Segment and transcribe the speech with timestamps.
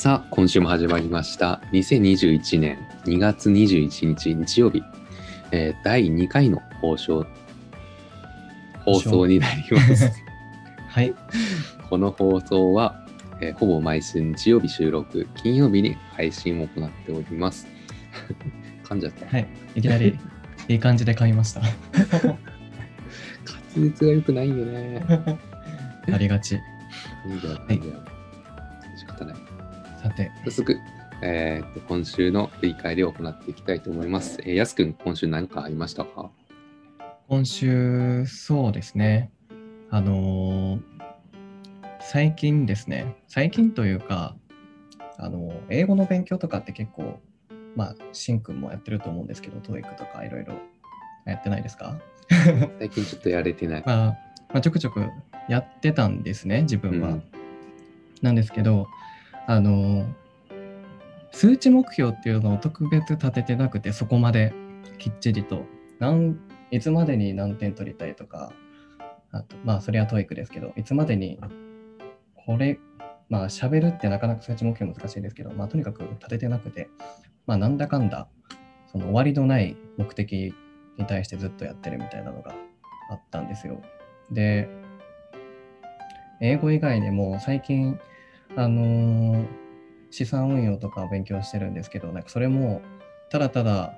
[0.00, 1.60] さあ、今週も始まりました。
[1.72, 4.80] 2021年2月21日日曜日、
[5.50, 7.26] えー第2回の放送、
[8.84, 10.12] 放送になります。
[10.86, 11.12] はい。
[11.90, 13.04] この放送は、
[13.40, 17.66] えーほぼ毎週日曜日収録、金曜日に配信を行っております。
[18.86, 19.26] 噛んじゃった。
[19.26, 19.48] はい。
[19.74, 20.16] いきなり
[20.68, 21.60] いい感じで噛みました。
[21.60, 21.72] 滑
[23.74, 25.04] 舌が良くないよね。
[26.12, 26.54] ありがち。
[26.54, 26.58] い
[27.30, 28.07] いんだよ、いい。
[30.02, 30.76] さて、早速、
[31.22, 34.38] えーと今週の振り返りを行っていきたいと思います。
[34.44, 36.30] えー、やすくん、今週何かありましたか？
[37.28, 39.30] 今週、そうですね。
[39.90, 40.80] あのー
[42.00, 44.34] 最近ですね、最近というか、
[45.18, 47.18] あのー英語の勉強とかって結構、
[47.76, 50.54] まあ、しんくんもやってると思うんですけど、TOEIC とかいろいろ
[51.26, 51.98] やってないですか？
[52.78, 53.82] 最近ちょっとやれてない。
[53.84, 54.16] まあ、ま
[54.54, 55.04] あ、ちょくちょく
[55.48, 57.08] やってたんですね、自分は。
[57.08, 57.22] うん
[58.20, 58.88] なんですけど、
[59.48, 60.04] あの、
[61.32, 64.52] 数値目標っていうのを特別立ててなくて、そこまで
[64.98, 65.64] きっちりと、
[65.98, 66.38] なん
[66.70, 68.52] いつまでに何点取りたいとか、
[69.32, 71.40] あと、まあ、それは TOEIC ですけど、いつまでに、
[72.44, 72.78] これ、
[73.30, 76.90] まあ、喋るってなかなか数値目標難しいですけど、まあ、とにかく立ててなくて、
[77.46, 78.28] まあ、なんだかんだ、
[78.92, 80.54] その終わりのない目的
[80.98, 82.54] に対してずっとやってるみたいなのが
[83.10, 83.80] あったんですよ。
[84.30, 84.68] で、
[86.42, 87.98] 英語以外でも最近、
[88.56, 89.68] あのー
[90.10, 92.82] 資産運用とかを勉強してるんですけど、なんかそれも
[93.30, 93.92] ただただ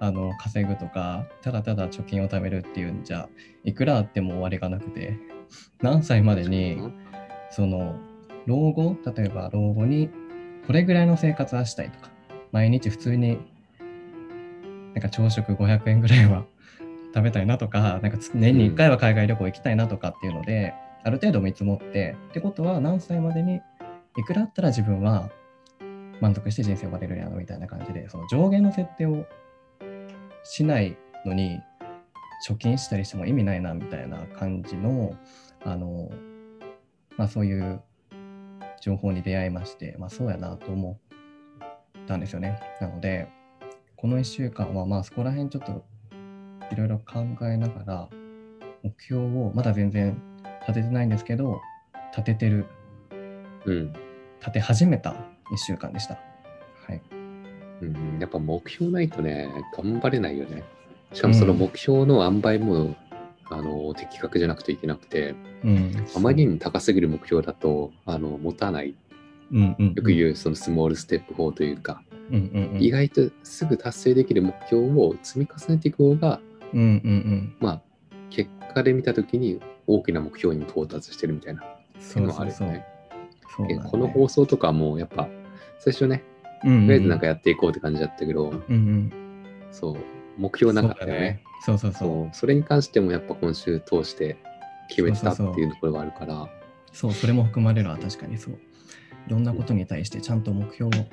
[0.00, 3.28] あの稼ぐとか、ただただ貯金を貯めるっていうんじゃ、
[3.64, 5.16] いくらあっても終わりがなくて、
[5.82, 6.78] 何歳までに
[7.50, 7.96] その
[8.46, 10.10] 老後、例えば老後に
[10.66, 12.10] これぐらいの生活はしたいとか、
[12.52, 13.38] 毎日普通に
[14.94, 16.44] なんか朝食500円ぐらいは
[17.14, 23.60] 食べたいなとか、なんかつ年に1回は海外旅行行きたいなとかっていうので、ある程度見積もって、ってことは何歳までに
[24.18, 25.30] いくらあったら自分は
[26.20, 29.24] 満足して人生を終われるやろみたいな感じで、その上限の設定を
[30.42, 31.60] しないのに、
[32.44, 35.16] 貯金したりしても意味ないなみたいな感じの、
[35.64, 36.10] あの、
[37.16, 37.80] まあそういう
[38.80, 40.98] 情報に出会いまして、まあそうやなと思
[42.02, 42.58] ったんですよね。
[42.80, 43.28] なので、
[43.94, 45.84] この1週間はまあそこら辺ちょっと
[46.72, 48.08] いろいろ考えながら、
[48.82, 50.20] 目標をまだ全然
[50.62, 51.60] 立ててないんですけど、
[52.10, 52.66] 立ててる、
[53.64, 54.07] うん。
[54.40, 55.10] 立て始めた
[55.50, 56.14] 1週間でした。
[56.86, 57.00] はい。
[57.82, 60.64] うん、やっぱ目標ないとね、頑張れないよね。
[61.12, 62.96] しかもその目標の塩梅も、
[63.50, 65.34] あの的確じゃなくていけなくて、
[65.64, 66.06] うん。
[66.14, 68.94] あまりに高すぎる目標だとあの持たない。
[69.50, 76.40] うんうん、よく言うそのスモールステップ法というか、うんうんうん、意外とすぐ達成できる目標を積み重ねていく方が、
[76.74, 77.56] うんうんうん。
[77.58, 77.82] まあ、
[78.28, 81.64] 結果で見たときに大きな目標に到達してるみたいな
[81.98, 82.68] そうのはあそうそう。
[82.68, 82.97] るよね。
[83.56, 85.28] そうねえこの放送とかもやっぱ
[85.78, 86.22] 最初ね、
[86.64, 89.12] うんうんとりあえずなんかやっていこうって感じだったけど、うんうん。
[89.70, 89.96] そう、
[90.36, 91.42] 目標なかったよね。
[91.64, 92.30] そうそうそそうう。
[92.32, 94.36] それに関してもやっぱ今週通して
[94.88, 96.48] 決めてたっていうところがあるから、
[96.92, 98.54] そう、それも含まれるわ、確かにそう。
[98.54, 101.04] いろんなことに対してちゃんと目標を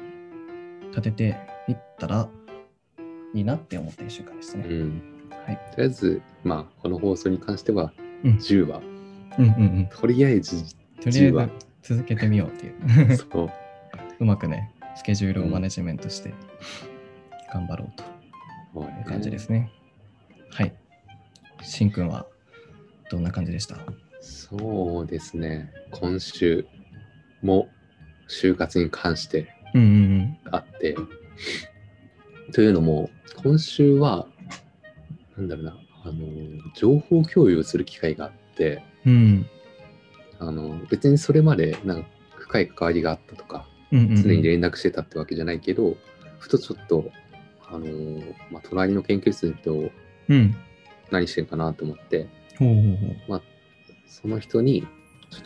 [0.90, 1.38] 立てて
[1.68, 2.29] いったら
[3.34, 4.66] いいなって思った1週間ですね。
[4.68, 5.01] うん、
[5.45, 5.59] はい。
[5.72, 7.91] とりあえず、まあ、この放送に関しては
[8.24, 8.81] うん10話、
[9.38, 9.90] うんうんうん。
[9.91, 10.63] とりあえず
[11.01, 11.53] とりあえ10話ず
[11.88, 13.16] 続けてみようっていう。
[13.16, 13.50] そう、
[14.19, 16.34] うまくね、スケジュールをマネジメントして
[17.53, 18.03] 頑張ろうと。
[18.81, 19.72] いう感じですね。
[20.51, 20.74] はい。
[21.62, 22.25] しんくんは
[23.09, 23.78] どんな感じでした？
[24.19, 26.68] そうですね、今週
[27.41, 27.69] も
[28.28, 30.95] 就活に関してうんうんあって、
[32.51, 33.09] というのも、
[33.44, 34.28] 今週は、
[35.38, 36.18] なんだろうな、あの、
[36.74, 39.45] 情報共有をする機会があって、うん。
[40.40, 40.47] うん。
[40.47, 45.95] あの、別にそれまでなんか深い関わりがあったとか、うんうんうん常に連絡してたってわけじゃないけど、
[46.39, 47.12] ふとちょっと、
[47.68, 47.88] あの
[48.51, 49.92] まあ、隣の研究室の人
[50.30, 50.56] うん。
[51.12, 52.27] 何してるかなと思って、
[52.57, 53.42] ほうほうほう。
[54.07, 54.88] その人に、
[55.30, 55.42] ちょっ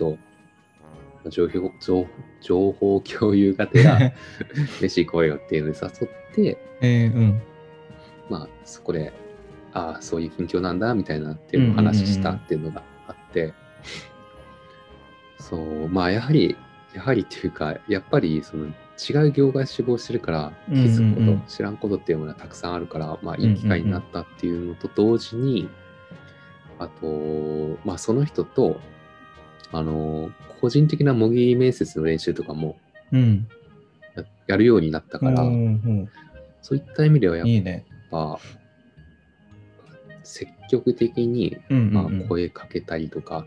[1.23, 2.07] と、情報情
[2.41, 4.13] 情報共有がてら
[4.81, 7.41] 飯行こうよっていうので誘って、えー、うん。
[8.29, 9.11] まあ、そこで、
[9.73, 13.53] ああ、そういう近況なんだ、みたいなっていうのを話したっていうのがあって、
[15.39, 16.55] そう、まあ、やはり、
[16.93, 25.69] やはりっていうか、やっぱり、その、違う業が志望してるから、気づくこと、うんうんうん知らんことっていうものはたくさんあるから、まあ、いい機会になったっていうのと同時に、
[26.77, 28.79] あと、まあ、その人と、
[29.71, 30.31] あの、
[30.61, 32.77] 個人的な模擬面接の練習とかも
[33.11, 33.47] うん。
[34.15, 36.09] ややるようになったから、うん
[36.61, 37.85] そういった意味ではやっうん、いいね。
[38.11, 38.37] ぱ、
[40.23, 43.45] 積極的に、うんうんまあうん、声かけたりとか、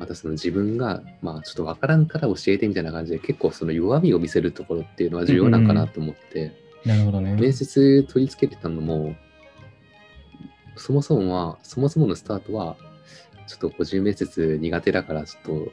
[0.00, 6.52] またその自分が、まあちょっとわからんから教えてみたいな感じで、結構その弱みを見せるところっていうのは重要なんかなと思って、
[6.86, 7.34] なるほどね。
[7.34, 9.14] 面接取り付けてたのも、
[10.76, 12.76] そもそもは、そもそものスタートは、
[13.46, 15.72] ちょっと個人面接苦手だから、ちょっと、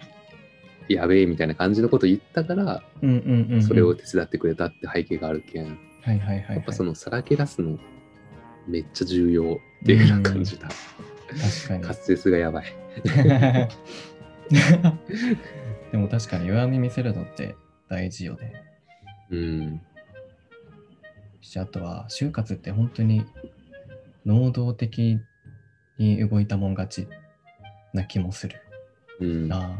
[0.89, 3.63] やべえみたいな感じのこと言ったから、うんうんうんうん。
[3.63, 6.55] それを手伝ってくれたって背景があるけん、はいはいはい、はい。
[6.57, 7.77] やっぱそのさらけ出すの
[8.67, 10.67] めっちゃ重要っていうような感じだ。
[10.67, 11.81] 確かに。
[11.83, 12.65] 滑舌がやばい。
[15.91, 17.55] でも確かに弱み見せるのって
[17.89, 18.53] 大事よね。
[19.29, 19.81] うん。
[21.41, 23.25] しあとは就活って本当に
[24.25, 25.19] 能動的
[25.97, 27.07] に動いたもん勝ち
[27.93, 28.61] な気もする
[29.19, 29.47] うん。
[29.47, 29.77] なあ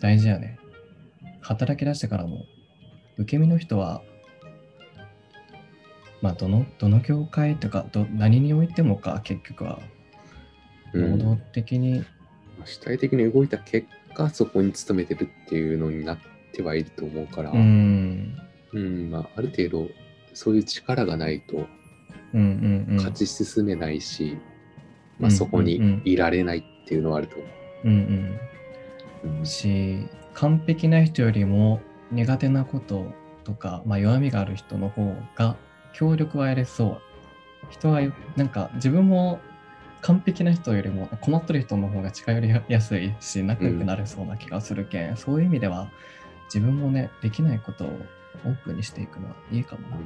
[0.00, 0.58] 大事やね
[1.40, 2.44] 働き出してからも
[3.18, 4.02] 受け身の人は
[6.20, 9.78] まあどのどの業界とかど何においてもか結局は
[10.92, 12.04] うん能動的に、
[12.66, 16.18] 主体的に動いた結果、そこに勤めてるっていうのになっ
[16.52, 18.36] てはいると思うから、うん、
[18.72, 19.88] うんまあ、ある程度、
[20.34, 21.66] そういう力がないと
[22.32, 24.36] 勝ち進めないし、
[25.18, 27.44] まあ、うんそこにいられないっていうのはあると思
[27.84, 27.88] う。
[27.88, 27.90] ん
[29.24, 29.38] うんう。
[29.38, 29.46] うん。
[29.46, 31.80] し完璧な人よりも
[32.12, 33.06] 苦手なこと
[33.44, 35.56] とか、まあ、弱みがある人の方が
[35.94, 37.02] 協力はやれそう。
[37.70, 38.00] 人は
[38.36, 39.40] なんか自分も
[40.02, 45.90] 完璧な人よりも困ってる人の方が近寄りやすいし仲良くなれそうな気がするけん、そういう意味では
[46.46, 47.88] 自分もねできないことを
[48.44, 49.96] オープンにしていくのはいいかもな、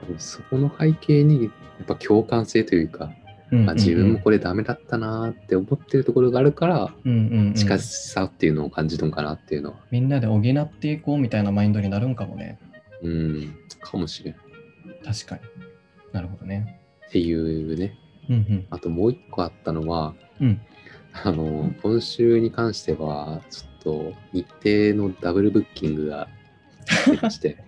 [0.00, 1.50] 多分そこの背景に、や
[1.82, 3.10] っぱ共感性というか、
[3.50, 7.54] うんまあ、自分もこれダメだったなーって思ってるところがあるから、うんうんうん。
[7.54, 12.58] 近さっていうのを感じるのかなっていうのは、みんなで補っていこうみたいなマインドになるんかもね。
[13.02, 14.34] うん、かもしれん。
[14.34, 14.36] っ
[15.04, 15.40] 確かに。
[16.12, 16.80] なるほどね。
[17.10, 17.98] ていうね。
[18.30, 20.46] うんあともう一個あったのは、うん。
[20.46, 20.60] うん
[21.22, 24.46] あの、今週に関しては、ちょっと日
[24.92, 26.28] 程のダブルブッキングが
[27.06, 27.64] 出まして、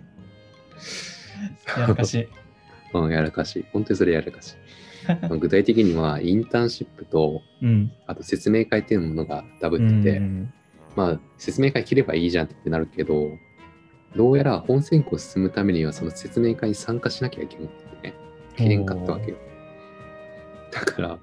[1.78, 2.28] やらかしい。
[2.92, 3.64] うん、やらかしい。
[3.72, 4.56] 本当にそれやらかし
[5.38, 7.92] 具体的には、インターンシップと、うん。
[8.06, 10.52] あと説明会っていうものがダブうんってて、うん
[10.96, 13.30] まあ、説明会切ればいいじゃんってなるけど、
[14.16, 18.14] どうやら本選考進むためには、その説明会に参加しなきゃいけないってね、
[18.56, 19.36] 切れんかったわけよ。
[20.84, 21.18] だから、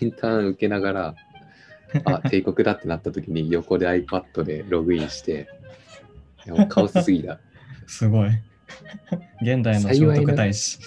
[0.00, 1.14] インターン受けながら、
[2.04, 5.48] あ、帝国だってなった時に横で iPad でログインして、
[6.46, 7.38] いやもうカオスすぎだ。
[7.86, 8.30] すごい。
[9.42, 10.80] 現代の聖徳太子。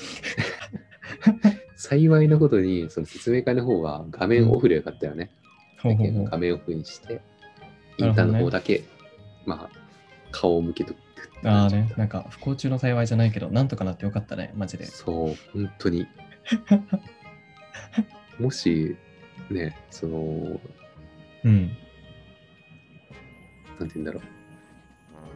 [1.76, 5.32] 幸いなことに、その説明会の方は画面オフでよかったよね。
[5.82, 7.22] ほうほうほう画面オフにして、
[7.98, 8.84] インターンの方だけ、
[9.46, 9.78] まあ、
[10.32, 10.98] 顔を向けとく
[11.46, 14.86] ああねなんか不幸中の幸いじゃないけど、なんとかなってよかったね、マジで。
[14.86, 16.08] そう、本当に。
[18.40, 18.96] もし、
[19.50, 20.60] ね、その、
[21.44, 21.72] うん。
[23.80, 24.24] なんて言うんだろう。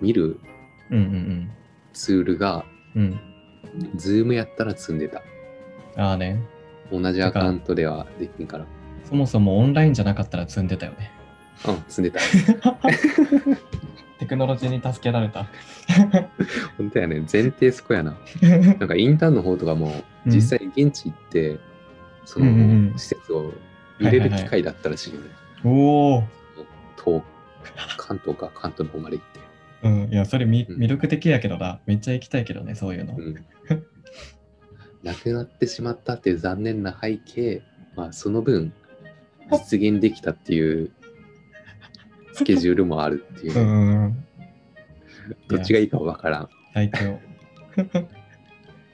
[0.02, 0.40] 見る
[0.90, 1.52] うんうん
[1.94, 2.66] ツールが、
[2.96, 3.20] うん。
[3.74, 3.98] うん。
[3.98, 5.22] ズームやったら積んでた。
[5.96, 6.42] ああね。
[6.92, 8.66] 同じアカウントではできんから。
[9.06, 11.12] そもそもオンラインじゃなかったら積んでたよね。
[11.68, 12.20] うん、積んでた。
[14.20, 15.48] テクノロジーに助けられた。
[16.78, 18.18] 本当やね、前提そこやな。
[18.42, 19.88] なんかインターンの方とかも、
[20.26, 21.60] うん実際現地行って、
[22.26, 23.54] その施設を
[24.00, 25.30] 入れる機会だったらしいよね。
[25.64, 26.24] おお。
[27.04, 27.24] 東
[27.98, 29.40] 関東か、関東の方まで行って。
[29.84, 30.14] うん。
[30.14, 31.80] いや、それみうん魅力的やけどな。
[31.86, 33.16] めっちゃ行きたいけどね、そういうの。
[33.16, 33.36] うん、
[35.04, 37.64] なくなってしまったっていう残念な背景、
[37.96, 38.74] まあ、その分
[39.52, 40.92] 実現できたっていう
[42.34, 44.26] スケジュールもあるっていうう、ん。
[45.48, 46.50] どっちがいいかわからん。
[46.74, 47.20] 最強。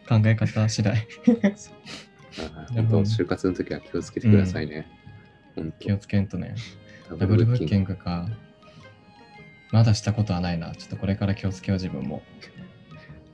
[0.08, 1.08] 考え方次第。
[2.40, 4.88] あなる本当、ほど就活の時は気をつけてくださいね。
[5.56, 6.56] 本気をつけんとね。
[7.10, 7.94] 当ダブルブッキング。
[7.94, 8.28] グか。
[9.72, 10.74] まだしたことはないな。
[10.76, 12.22] ちょっとこれから気をつけよう、自分も。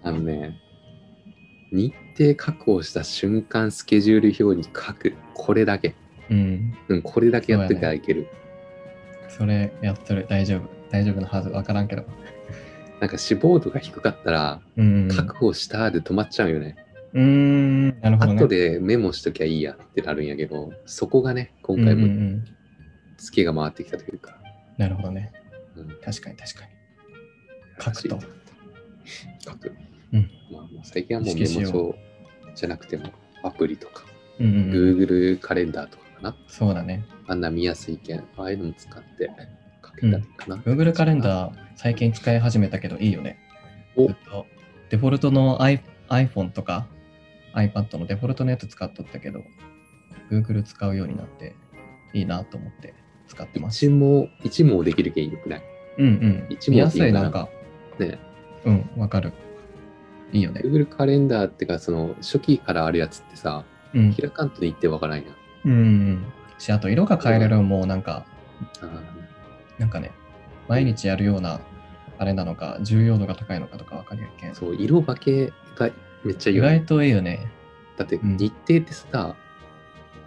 [0.04, 0.60] あのね、
[1.72, 5.16] 日程確保した瞬間スケジュール表に書く。
[5.34, 5.96] これだけ。
[6.30, 6.74] うん。
[6.88, 8.28] うん、これだけやっときゃいける。
[9.30, 10.26] それやっとる。
[10.30, 10.70] 大丈夫。
[10.92, 11.50] 大丈夫なはず。
[11.50, 12.06] わからんけど。
[13.00, 15.08] なんか志望度が低かったら、うん。
[15.10, 16.76] 確保したで止まっちゃうよね。
[17.14, 18.00] うーん。
[18.02, 18.42] なるほどね。
[18.42, 22.44] 後でメモしときゃいいやってなるんやけど、そこがね、今回うんうんうもん
[23.18, 24.38] ツケが回ってきたというか、
[24.78, 25.32] なるほどね。
[25.76, 26.72] うん、確かに確かに。
[27.80, 28.20] 書くと。
[29.40, 29.72] 書く。
[30.14, 31.96] うんまあ、最近はもう意メモ帳
[32.56, 33.10] じゃなくても、
[33.44, 34.04] アプリとか、
[34.40, 34.58] うんうんう
[34.96, 34.98] ん。
[35.00, 36.36] Google カレンダーとかかな。
[36.48, 37.06] そうだね。
[37.28, 39.30] あんな見やすいけん、ああいうのも使って
[39.86, 40.58] 書けたらいいかな。
[40.58, 43.40] Google カレンダー最近使い始めたけどいいよね。
[43.96, 44.10] お
[44.90, 45.60] デフォルトの
[46.10, 46.88] iPhone とか
[47.54, 49.44] iPad のデフォルトのやつ使っとったけど、
[50.32, 51.56] Google 使うようになって
[52.14, 52.94] いいなと思って
[53.28, 53.86] 使ってます。
[53.86, 55.62] 一も、一もできるけんよくない？
[56.00, 56.46] うんうん。
[56.50, 57.50] 一問見やすっていかなんか、
[58.00, 58.18] ね。
[58.66, 59.34] うん、わかる。
[60.32, 60.62] いいよね。
[60.64, 64.14] Google カレンダーってか、その初期からあるやつってさ、うん。
[64.14, 65.36] 開かんと言ってわからんやん。
[65.66, 66.26] うんうん。
[66.58, 68.26] し、あと色が変えれるのもなんか、
[68.82, 69.02] あ
[69.78, 70.12] なんかね、
[70.68, 71.60] 毎日やるような、
[72.18, 74.56] あれなのか、重要度が高いのかとかわかるやけんー。
[74.56, 75.92] そう、色分けが
[76.24, 76.86] めっちゃいい意よ、ね外。
[76.86, 77.48] といいよね。
[77.98, 79.36] だってうん日程ってさ、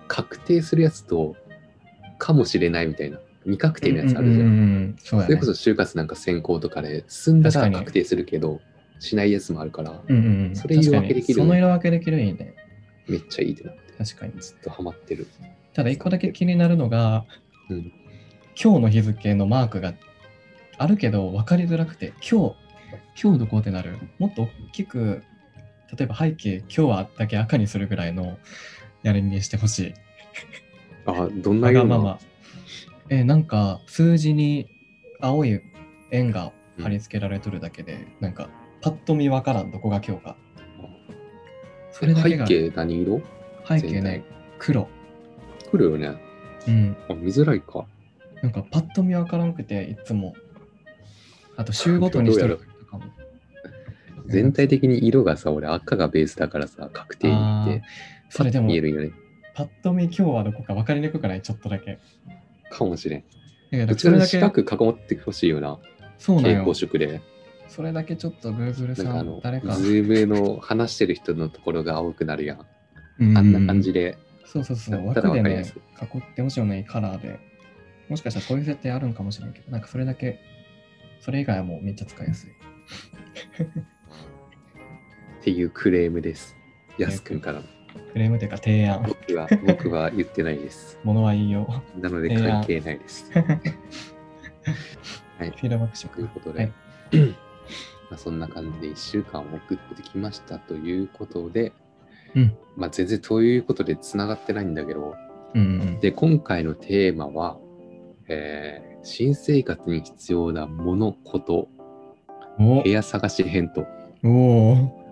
[0.09, 1.37] 確定するやつと、
[2.19, 4.47] かもしれないみたいな、未確定のやつあるじゃん。
[4.47, 5.45] うんうんうんそれこ。
[5.45, 8.61] そ就活なんか先行とかで、済んだ確からに確定するけど、
[8.99, 10.57] しないやつもあるから、うんうんうん。
[10.57, 12.55] それ色分けできる確かにその色分けできるいいね。
[13.09, 14.33] めっちゃいいってなって、確かに。
[14.41, 15.27] ずっとハマってる。
[15.75, 17.25] ただ一個だけ気になるのが、
[17.71, 17.93] うん
[18.59, 19.93] 今日の日付のマークが
[20.79, 22.57] あるけど分かりづらくて、今日、
[23.23, 25.23] 今日どこってなるもっと大きく、
[25.97, 28.39] 例えば背景、今日はだけ赤にするぐらいの
[29.03, 29.95] やりにしてほしい。
[31.07, 31.99] あ、どんなわ色な？
[31.99, 32.19] まま。
[33.09, 34.67] えーなんか数字に
[35.21, 35.61] 青い
[36.11, 36.53] 円が
[36.83, 38.49] 貼り付けられとるだけで、なんか
[38.81, 40.37] パッと見分からんどこが今日か。
[41.93, 43.23] それだけが背景何色？
[43.67, 44.25] 背景ね、
[44.59, 44.89] 黒。
[45.71, 46.17] 来るよね。
[46.69, 46.97] うん。
[47.09, 47.87] あ、見づらいか。
[48.43, 50.35] なんかパッと見分からんくて、いつも。
[51.57, 53.05] あと週ごとにしてるとかも。
[54.29, 57.83] 全体的に色がさ、俺赤がベースだからさ、確定にって、
[58.29, 59.13] それでも見えるよね。
[59.55, 61.43] パッと見今日はどこか分かりにくくない？
[61.43, 61.99] ちょっとだけ。
[62.71, 63.21] かもしれん。
[63.21, 63.27] だ
[63.71, 65.79] けどちどそれだけらの四角囲ってほしいよな。
[65.79, 65.83] 蛍
[66.19, 67.21] そうなんよ光色で。
[67.69, 69.75] それだけちょっと Google さんなんかあの、誰か。
[69.75, 72.67] ズームの話してる人のところが青くなるやん。
[73.21, 74.19] うんあんな感じで。
[74.45, 77.41] そうそうそう、だったら枠でかりやすい、囲ってほしいよね、カラーで。
[78.09, 80.39] もしかしたらこういう設定あるんかもしれんけど、なんかそれだけ、
[81.21, 82.51] それ以外はもうめっちゃ使いやすい。
[85.47, 86.57] っていうクレームです。
[86.99, 87.65] やすくんからの。
[88.13, 89.05] フレームというか提案。
[89.07, 90.99] 僕は、僕は言ってないです。
[91.07, 92.01] ものは言いよう。
[92.01, 93.31] なので関係ないです。
[93.33, 96.29] フィードバック色という。
[96.35, 96.73] ことで、はい
[98.11, 101.73] まあそんな感じで1週間送ってきましたということで、
[102.35, 105.15] うんまあ、全然ということでつながってないんだけど、
[105.55, 106.01] うんうん。
[106.01, 107.57] で、今回のテーマは、
[108.27, 111.69] えー新生活に必要なもの、こと、
[112.59, 113.87] お部屋探し編と
[114.25, 115.06] おお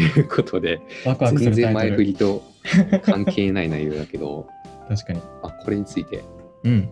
[0.00, 1.90] いうことで、ワクワクす全然前。
[1.90, 2.42] 振りと
[3.02, 4.48] 関係ない内容だけど、
[4.88, 5.18] 確かに。
[5.20, 6.22] まあ、これについて
[6.64, 6.90] うん。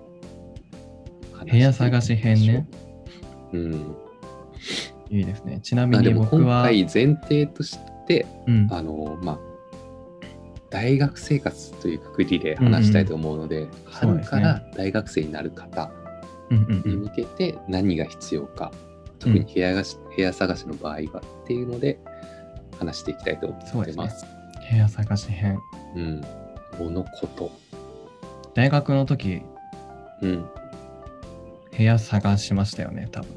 [1.50, 2.66] 部屋探し編ね。
[3.52, 3.97] うん。
[5.11, 5.61] いいですね。
[5.62, 9.38] ちなみにも僕は、今回前提として、うん、あの、まあ、
[10.71, 15.90] 大学生活というくくりで話したいと思うので、春から大学生になる方
[16.50, 16.90] うんうんうん。
[16.90, 18.71] に向けて何が必要か、
[19.21, 22.00] 特に部屋がし部屋探しの場合はっていうので
[22.81, 24.27] 話していきたいと思ってます。
[24.71, 25.61] 部屋探し編。
[25.95, 26.21] うん。
[26.79, 27.53] 物こと。
[28.55, 29.43] 大学の時、
[30.23, 30.45] うん。
[31.77, 33.29] 部屋探しましたよね、多分。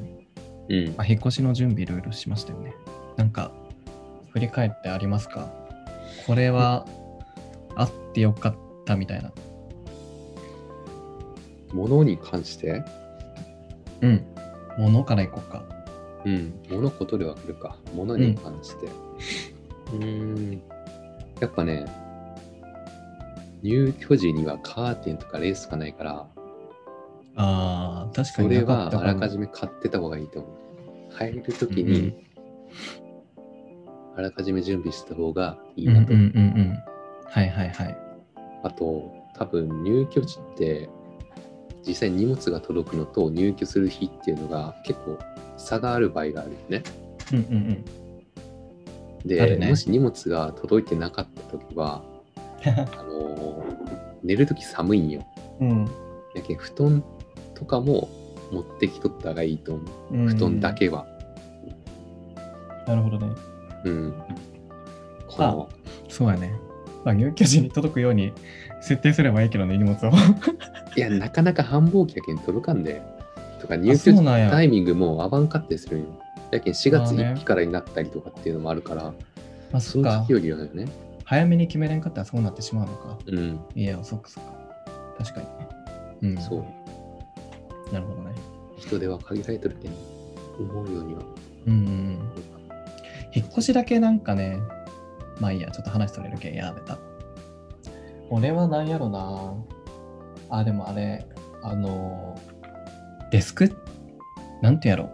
[0.68, 0.94] うん。
[0.96, 2.74] まあ、引っ越しの準備いろいろしましたよね。
[3.16, 3.52] なんか、
[4.32, 5.48] 振り返ってありますか？
[6.26, 6.86] これは
[7.76, 9.30] あってよかったみたいな。
[11.72, 12.82] 物に関して、
[14.00, 14.24] うん。
[14.78, 15.62] 物からいこうか。
[16.24, 16.54] うん。
[16.70, 17.76] 物ことで分けるか。
[17.94, 18.86] 物に関して。
[18.86, 20.04] うー
[20.56, 20.62] ん。
[21.40, 21.84] やっぱね、
[23.62, 26.26] 入居時にはカーテンとかレースがないから、
[27.36, 30.52] ああ、確かそれになかったはあらかじじめ買ってた方がいいと思う。
[31.14, 32.14] 入るときに、
[34.16, 36.18] あらかじめ準備した方がいいうんうんうなんと。
[36.38, 36.78] うん。
[37.26, 37.98] はいはいはい。
[38.62, 40.88] あと、多分入居時って、
[41.86, 45.18] 実際荷物が届くのと入居する日っていうのが結構
[45.64, 46.82] 差がある場合があるよね。
[47.32, 47.84] うんうん
[49.24, 52.04] あで、るねもし荷物が届いてなかった時は、
[52.66, 53.74] あのー
[54.22, 55.22] 寝る時寒いんよ。
[55.60, 55.70] うん。
[55.70, 55.88] うん
[56.34, 57.04] やけん布団
[57.54, 58.08] とかも
[58.50, 60.14] 持ってきとった方がいいと思う。
[60.14, 60.72] うん布団だ。
[60.74, 61.06] けは。
[62.86, 63.32] なるほどね。
[63.84, 64.14] うん。
[65.28, 65.68] この、
[66.08, 66.52] そうやね。
[67.04, 68.32] まあ、入居時に届くように
[68.80, 70.10] 設定すればいいけどね、荷物を。
[70.96, 73.02] いや、なかなか繁忙期やけん届かんで。
[73.64, 76.06] とか、入居そうなんやタイミングも合わんかったりするんよ。
[76.50, 79.12] やけん4月あーね1日からになったりとかっていうのもあるから、
[79.72, 80.32] あ、その時。
[80.32, 80.86] よりはよね。
[81.24, 83.18] 早めに決めれんかったらそうなってしまうのか。
[83.26, 84.52] うん、いや、そっかそっか。
[85.18, 86.36] 確かにね。
[86.36, 86.42] うん。
[86.42, 87.92] そう。
[87.92, 88.34] なるほどね。
[88.78, 89.92] 人手は限られてるけん、
[90.70, 91.22] 思うようには。
[91.66, 92.18] うんうんうん。
[93.34, 94.58] 引っ越しだけなんかね、
[95.40, 96.98] まあいいや、ちょっと話それるけんやめた。
[98.28, 99.54] 俺はなんやろな。
[100.50, 101.26] あ、でもあれ、
[101.62, 102.38] あの、
[103.34, 103.68] デスク？
[104.62, 105.10] なんてやろ。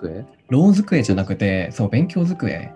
[0.00, 0.26] 机？
[0.48, 2.72] ロー机じゃなくて、そう、勉強机。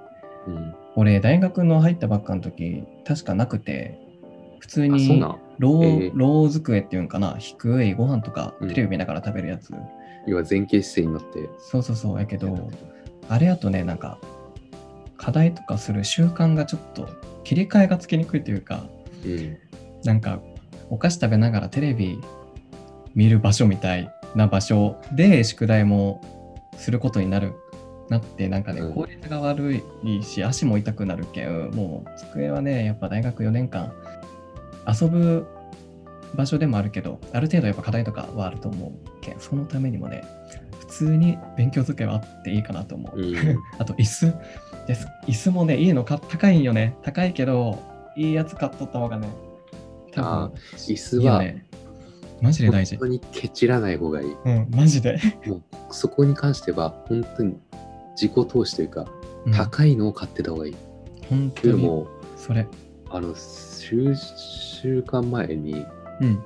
[0.47, 0.75] うん。
[0.95, 3.99] 俺、大学の入ったばっかの時、確かなくて、
[4.61, 5.21] 普通に
[5.59, 9.75] ロー、えーロー机っていうんかな、低いご飯とかうんテレビ見ながら食べるやつ。
[10.29, 11.51] 要は前傾姿勢になって。
[11.59, 12.71] そうそうそう、やけど、
[13.29, 14.21] あれやとね、なんか、
[15.17, 17.09] 課題とかする習慣がちょっと
[17.43, 18.85] 切り替えがつきにくいというか、
[19.27, 19.59] うん。
[20.05, 20.39] なんか、
[20.91, 22.21] お菓子食べながらテレビ
[23.15, 26.21] 見る場所みたいな場所で宿題も
[26.77, 27.55] することになる。
[28.09, 33.93] なって、なんかね、うん効率が悪いし、足も痛くなるけん、もう机はね、やっぱ大学4年間、
[35.01, 35.47] 遊ぶ
[36.35, 40.25] 場所でもあるけど、ある程度やっぱ課題とかはあると思うけん、そのためにもね、
[40.81, 43.21] 普通に勉強机はあっていいかなと思う。
[43.21, 43.35] うん。
[43.79, 44.35] あと椅子
[44.89, 45.07] です。
[45.29, 46.97] 椅子もね、いいのか高いんよね。
[47.03, 47.79] 高いけど、
[48.17, 49.29] いいやつ買っとった方がね、
[50.13, 51.65] 多分あ椅子は、ね。
[52.41, 53.01] マジで大事本。
[53.01, 54.37] 当にケチらない方がいい。
[54.45, 55.19] うん、マジで。
[55.47, 57.59] もうそこに関しては、本当に
[58.13, 59.07] 自己投資というか、
[59.47, 60.77] うん高いのを買ってた方がいい。
[61.29, 61.51] 本当に。
[61.53, 62.67] というのも、それ。
[63.09, 65.87] あの、数週間前に
[66.21, 66.43] うん。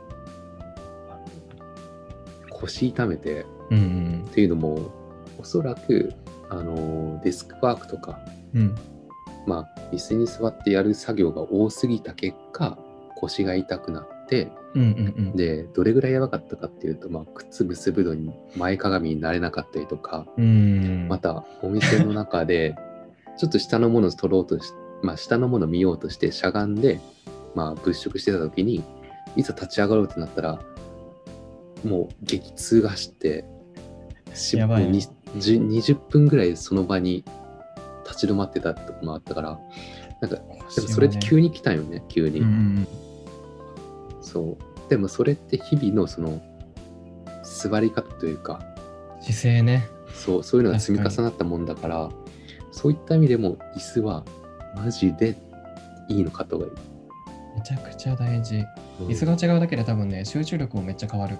[2.50, 4.90] 腰痛めて、うんうんっていうのも、
[5.38, 6.12] おそらく、
[6.48, 8.18] あの、デスクワークとか、
[8.54, 8.60] うん。
[8.60, 8.74] うん。
[9.46, 12.78] まあ、椅子に座ってやる作業が多すぎた結果、
[13.16, 15.36] 腰が痛くなって、うんうんうん。
[15.36, 21.06] で、どれぐらいやばかったかっていうと、まあ、靴結ぶのに前かがみになれなかったりとか、うん。
[21.08, 22.76] またお店の中で
[23.38, 27.00] ちょっと下のものを取ろうとし、まあ、下のものを見ようとしてしゃがんで、
[27.54, 28.82] まあ、物色してた時に
[29.36, 30.60] いざ立ち上がろうとなったら
[31.84, 33.44] もう激痛が走って
[34.34, 35.00] しやばいねもうに
[35.36, 37.24] じ20分ぐらいその場に
[38.04, 39.58] 立ち止まってたとこもあったから
[40.20, 40.42] なんかで
[40.80, 42.88] もそれって急に来たよね急に、うんうん
[44.34, 46.42] そうでもそれって日々のその
[47.44, 48.60] 座り方というか
[49.18, 49.22] うん。
[49.22, 49.86] 姿勢ね。
[50.12, 52.10] そうそういうのが積み重なったもんだから
[52.72, 54.24] そういった意味でも椅子は
[54.76, 55.36] マジで
[56.08, 56.72] いいの買った方がいい。
[57.56, 58.56] めちゃくちゃ大事。
[58.56, 61.36] うん椅子が違うだけで多分ね、集中力もめっちゃ変わる。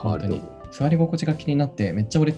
[0.00, 0.40] 変わる。
[0.72, 2.34] 座り心地が気になって、めっちゃ俺、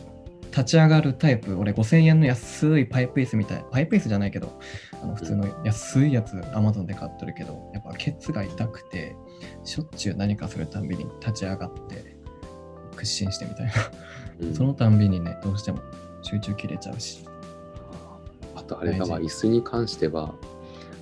[0.51, 4.59] 立ち上がるタイプ、俺5000円の安いパイプ椅子みたい、パイプ椅子じゃないけど、
[5.03, 9.15] あの普通の安いやつ、アマゾンで買ってるけど、やっぱケツが痛くて、
[9.65, 12.17] しょっちゅう何かするたんびに立ち上がって、
[12.97, 13.73] 屈伸してみたいな。
[14.41, 15.81] うんそのたんびにね、どうしても
[16.23, 17.25] 集中切れちゃうし。
[18.57, 20.35] あとあれだわ、椅子に関しては、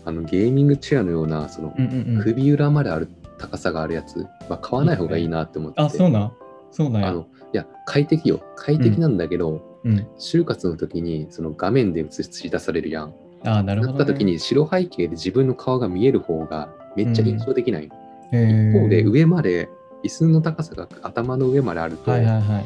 [0.05, 2.23] あのゲーミングチェアのようなそのうんうんうん。
[2.23, 3.09] 首裏まである
[3.39, 5.83] 高さがあるやつは買わない方がいいなって思ってて。
[5.83, 6.33] あ、そうなん
[6.73, 7.09] そうなんや。
[7.09, 8.41] あのいや、快適よ。
[8.57, 10.07] 快適なんだけど、うん。
[10.19, 13.15] 就活の時にその画面で映し出されるやん。
[13.45, 13.99] あなるほど、ね。
[13.99, 17.89] なった時に白背景で自分の顔が見える方がめっちゃ印象的ない、
[18.33, 19.69] へー、一方で上まで
[20.05, 22.65] 椅子の高さが頭の上まであると、はいはいはい。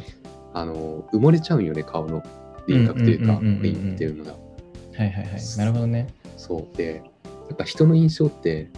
[0.54, 2.22] あの埋もれちゃうんよね顔の
[2.66, 5.58] 輪郭というかうんうんうんうんうん雰囲気っていうのがはいはいはい。
[5.58, 6.06] なるほどね。
[6.36, 7.02] そうで
[7.48, 8.70] やっぱ人の印象って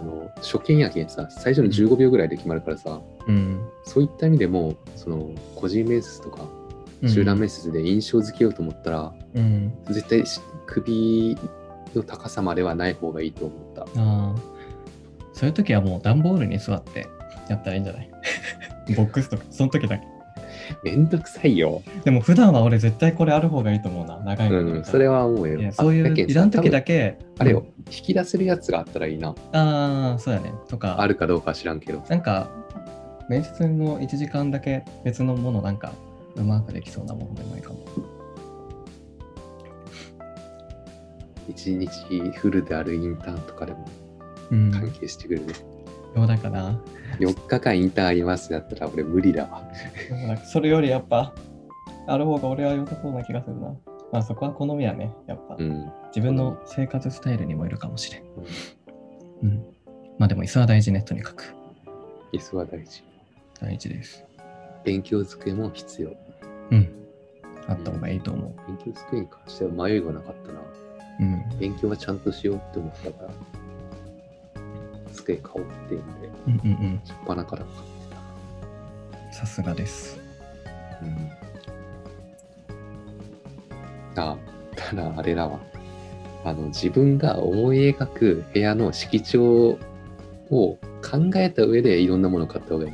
[0.00, 3.60] あの初見やけんさ最初の15秒ぐらいで決まるからさ、うん。
[3.84, 6.44] そういった意味でもその個人面接とか
[7.06, 9.72] 集団面接で印象付けようと思ったら、うん。
[9.86, 11.36] 絶対し首
[11.94, 14.34] の高さまではない方がいいと思ったああ。
[15.32, 17.06] そういう時はもう段ボールに座って
[17.48, 18.10] やったらいいんじゃない？
[18.96, 20.06] ボックスとか、その時だけ。
[20.82, 24.18] めんどくさいよでも普段は俺絶対これある方がいいと思うな。
[24.20, 27.18] 長いのうんそれは思うよそういうあだ時だけ。
[27.38, 30.52] あれようん引き出せるやつがあったらいいなああ、そうやね。
[30.68, 32.48] とか、あるかどうかは知らんけどなんか、
[33.28, 35.92] 面接の1時間だけ別のものなんか
[36.34, 37.78] うまくできそうなものでもいいかも。
[41.48, 41.90] 一日
[42.36, 43.86] フルであるインターンとかでも
[44.50, 44.70] うん。
[44.70, 45.73] 関係してくるね、ど
[46.22, 46.80] うだかな。
[47.18, 49.62] 4日間インターンありますだったら俺無理だわ
[50.08, 51.32] でもなんかそれよりやっぱ、
[52.06, 53.74] ある方が俺は良さそうな気がするな。
[54.12, 55.56] まあそこは好みやね、やっぱ。
[55.58, 58.22] うん自分の生活スタイルにもよるかもしれん。
[59.42, 59.64] うん。
[60.18, 61.54] まあでも椅子は大事ね、とにかく。
[62.32, 63.02] 椅子は大事
[63.60, 64.24] 大事です。
[64.84, 66.10] 勉強机も必要
[66.70, 66.88] うん。
[67.66, 68.54] あった方がいいと思う。
[68.68, 70.60] 勉強机に関しては迷いがなかったな
[71.20, 71.58] うん。
[71.58, 73.30] 勉強はちゃんとしようって思ったから
[75.14, 77.00] 机買おうっていうんでうんうんうん。
[77.04, 77.76] しょっぱなから買っ
[79.30, 80.18] てさすがです。
[84.14, 84.30] たうん。
[84.32, 84.36] あ
[84.76, 85.58] ただあれだわ。
[86.44, 89.78] あの自分が思い描く部屋の色調
[90.50, 92.92] を考えた上でいろんなものを買った方がいい。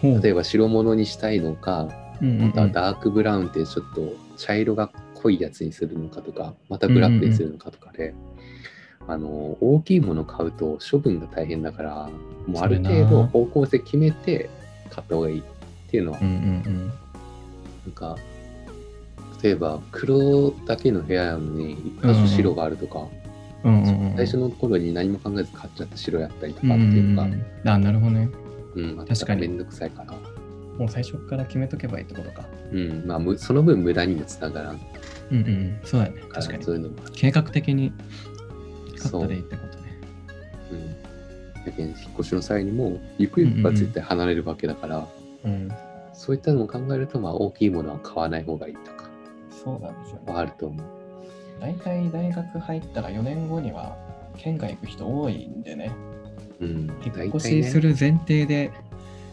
[0.00, 1.88] ほ例えば白物にしたいのか
[2.20, 2.46] うんうんうん。
[2.48, 8.12] またダークブラウンってちょっと茶色が濃いやつにするのかとかまたブラックにするのかとかで、
[9.08, 9.28] あの
[9.60, 12.08] 大きいもの買うと処分が大変だから
[12.46, 14.48] もうある程度方向性決めて
[14.90, 15.42] 買った方がいいっ
[15.90, 16.92] ていうのは、うんうん
[17.84, 18.16] なんか
[19.42, 23.00] 例えば黒だけの部屋なのに一箇所白があるとか、
[23.64, 28.28] うんうんうん最初の頃に何も考えず買っちゃった城やったりとかうんっていうのが、うんうんあ、なるほどね。
[28.74, 30.12] うん、あ確かにめんどくさいから。
[30.78, 32.44] もう最初から決めとけばいいってことか。
[32.72, 34.84] うん、まあ、むその分無駄にもつながらんか
[35.30, 35.80] うんうんうん。
[35.84, 36.22] そうだよね。
[36.22, 36.74] ら確かにそう。
[36.74, 37.92] いうのも計画的に
[39.02, 40.00] 買そうったでいいってことね。
[40.70, 41.02] うん。
[41.64, 45.06] だけど引っ越しの際にも、ゆくゆくは絶対離れるわけだから、
[45.44, 45.68] うん。
[46.12, 49.08] そういったのを考えると、まあ、大きいものは買わない方がいいとか
[49.50, 50.86] そうなんですよあると思う。
[51.60, 53.96] 大体大学入ったら4年後には
[54.36, 55.92] 県外行く人多いんでね。
[56.60, 56.68] うん。
[57.04, 58.72] 引っ大越しする前提で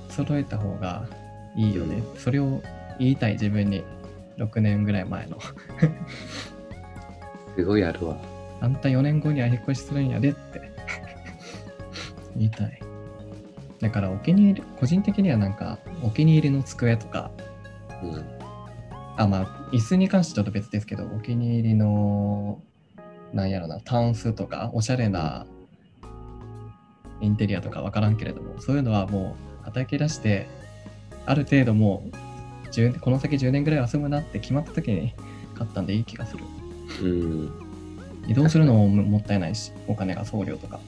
[0.10, 1.08] 揃えた方が
[1.56, 2.04] いいよね。
[2.18, 2.62] それを
[3.00, 3.84] 言いたい自分に
[4.38, 5.38] 6年ぐらい前の。
[7.56, 8.18] すごいあるわ。
[8.62, 10.72] あんた4年後には引っ越しするんやでって
[12.36, 12.80] 言いたい。
[13.80, 17.32] だからお気に入り、個人的にはなんかお気に入りの机とか、
[18.04, 18.26] うん。
[19.18, 22.62] あ、まあ椅子に関してちょっと別ですけど、お気に入りの、
[23.34, 25.46] なんやろな、タンスとか、おしゃれな
[27.22, 30.48] インテリアとかわからんけれども、そういうのはもう叩き出して、
[31.26, 32.04] ある程度も
[32.66, 35.14] う10この先10年ぐらいは住むなって決まった時に
[35.56, 36.44] 買ったんでいい気がする。
[37.02, 37.69] うん。
[38.28, 40.80] 移動するのももったいないし、お金が送料とか。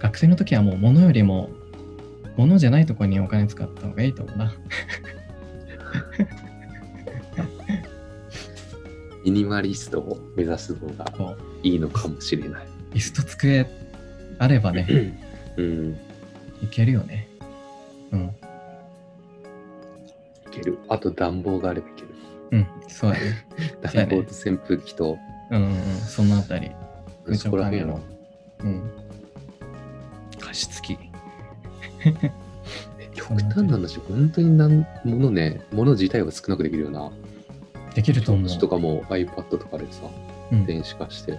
[0.00, 1.50] 学生の時はもう物よりも、
[2.36, 4.54] 物じゃないところにお金使った方がいいと思うな。
[9.24, 12.66] ミニマリストを目指す方がいいのかもしれない。
[12.94, 13.66] 椅子と机
[14.38, 14.86] あればね、
[15.56, 15.98] うん。
[16.62, 17.28] いけるよね。
[18.12, 18.20] うん。
[18.26, 18.32] い
[20.50, 20.78] ける。
[20.88, 21.97] あと暖房があればい。
[22.50, 23.46] うん、そうやね。
[23.86, 25.18] そうやね暖房と扇風機と、
[25.50, 26.70] うんうんうん、そのあたり。
[27.34, 28.00] そこら辺の。
[28.60, 28.90] うん。
[30.38, 30.98] 加湿器。
[33.14, 37.10] 極端な話、本当になんものね、もの自体は少なくできるよな。
[37.94, 38.58] できると思う。
[38.58, 40.02] とかも iPad とかでさ、
[40.52, 41.38] うん電子化して。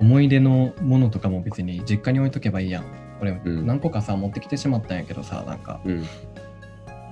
[0.00, 2.84] 思い出のものとかも別に実家に置いとけばいいやん。
[3.18, 5.98] これん何個かさ、持ってきてしまったんやけどさ、なんか、うん。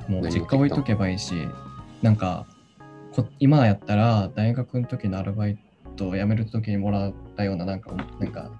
[0.08, 1.34] もう何実家置いとけばいいし、
[2.02, 2.46] なんか
[3.12, 5.58] こ、今やったら大学の時のアルバイ
[5.96, 8.50] トを辞める時にもらったような、なんか、なんか、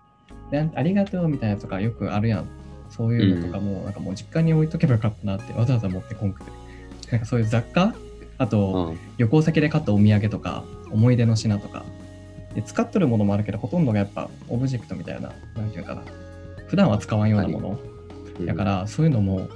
[0.51, 2.49] でありがとうみたいなやつとかよくあるやん。
[2.91, 6.51] そういうのとかも、なんかもう実家に置いとけばよかったなってわざわざ持ってこんくて。
[7.13, 7.95] なんかそういう雑貨？
[8.39, 11.85] あと、うん旅行先で買ったお土産とか、思い出の品とか。
[12.55, 16.03] で使っとるものもあるけど、ほとんどがやっぱオブジェクトみたいな、なんていうかな。
[16.67, 17.79] 普段は使わんようなもの。
[18.41, 19.49] うんだから、そういうのも、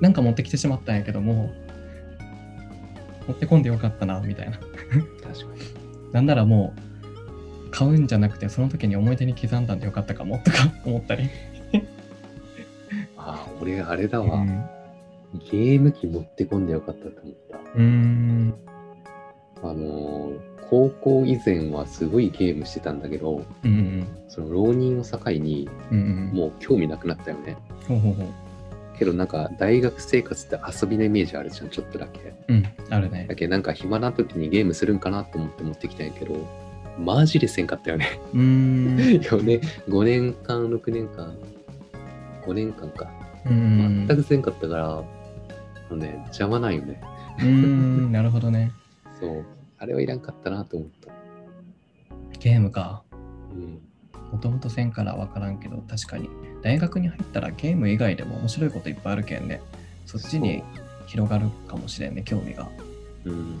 [0.00, 1.50] なんか持ってきてしまったんやけども、
[3.30, 4.58] 持ってこんでよかったな、みたいな。
[4.58, 6.12] 確かに。
[6.12, 6.74] なんならも
[7.66, 11.28] う、買うんじゃなくて、その時に思い出に刻んだんでよかったかも、とか 思ったり。
[13.16, 14.64] ああ、俺、あれだわ、うん。
[15.50, 17.58] ゲーム機持ってこんでよかったと思った。
[17.58, 18.54] うーん。
[19.62, 25.98] あのー高校以前はすごいゲームしてたんだけど、うんうんその浪人を境にうん。
[25.98, 26.36] うんうん。
[26.36, 27.56] もう興味なくなったよね。
[27.88, 28.26] ほうほうほう。
[29.00, 32.34] けどなんか大学生活って遊びのイメージあるじゃん、ちょっとだけ。
[32.48, 33.34] うん、あるねだ。
[33.34, 36.46] けどなんか暇な時にゲームするんかなと思って持ってきたんやけど、
[36.98, 38.20] マジでせんかったよね。
[38.34, 38.96] うーん。
[39.24, 41.34] 4年、5年間、6年間、
[42.44, 43.10] 5年間か。
[43.46, 45.04] うん全くせんかったから、あ
[45.90, 47.00] のね、邪魔ないよね。
[47.38, 48.70] うーん、 なるほどね。
[49.18, 49.44] そう。
[49.78, 51.10] あれはいらんかったなと思った。
[52.38, 53.02] ゲームか。
[53.50, 53.80] うん。
[54.32, 56.28] もともとせんから分からんけど、確かに。
[56.62, 59.60] 大学に入ったらゲーム以外でも面白いこといっぱいあるけんね。
[60.06, 60.62] そっちに
[61.06, 62.68] 広がるかもしれんね、興味が。
[63.24, 63.32] そう。
[63.32, 63.58] うん。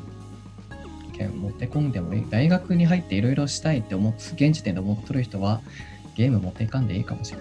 [1.16, 2.26] けん持ってこんでもいい。
[2.30, 5.60] 大学に入っていろいろしたいって思っ現時点で思っとる人は、
[6.16, 7.38] ゲーム持っていかんでいいかもしれ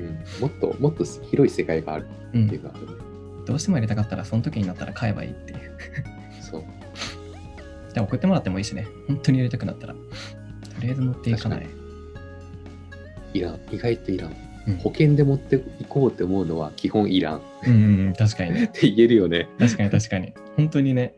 [0.00, 0.04] ん。
[0.04, 2.62] うん、もっと、もっと広い世界があるうんっていう。
[2.62, 2.92] か、あるね。
[3.46, 5.76] どうしても入れたかったら、その時になったら買えばいいっていう。
[6.40, 6.64] そう。
[7.94, 8.86] で送ってもらってもいいしね。
[9.06, 9.94] 本当に入れたくなったら。
[9.94, 10.00] と
[10.80, 11.66] りあえず持っていかない。
[13.34, 13.60] いらん。
[13.70, 14.30] 意外といらん。
[14.30, 14.32] う
[14.70, 17.38] ん保険で持っていこうって思うのは基本いらん。
[17.38, 18.70] っうんうんうん、確かにね。
[18.72, 19.48] て言えるよね。
[19.58, 20.32] 確かに確かに。
[20.56, 21.14] 本当にね。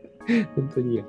[0.55, 1.03] 本当に。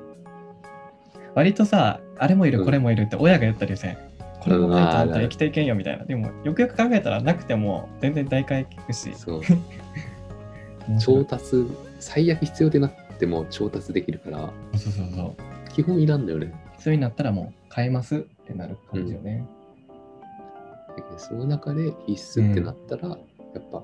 [1.35, 3.97] 割とさ、あれもいる、うんこれもいるって親が言ったりせん。
[4.40, 6.05] これもないとあんた生きていけんよみたいな。
[6.05, 9.12] でも、よくよく考えたらなくても全然大会聞くし。
[9.14, 9.40] そう。
[11.01, 11.66] 調達、
[11.99, 15.73] 最悪必要でなっても調達できるから、そうそうそう。
[15.73, 16.53] 基本いらんだよね。
[16.79, 19.45] そういうになったらもう買えますってなる感じよね。
[20.96, 23.16] だけどその中で必須ってなったら、や
[23.59, 23.82] っぱ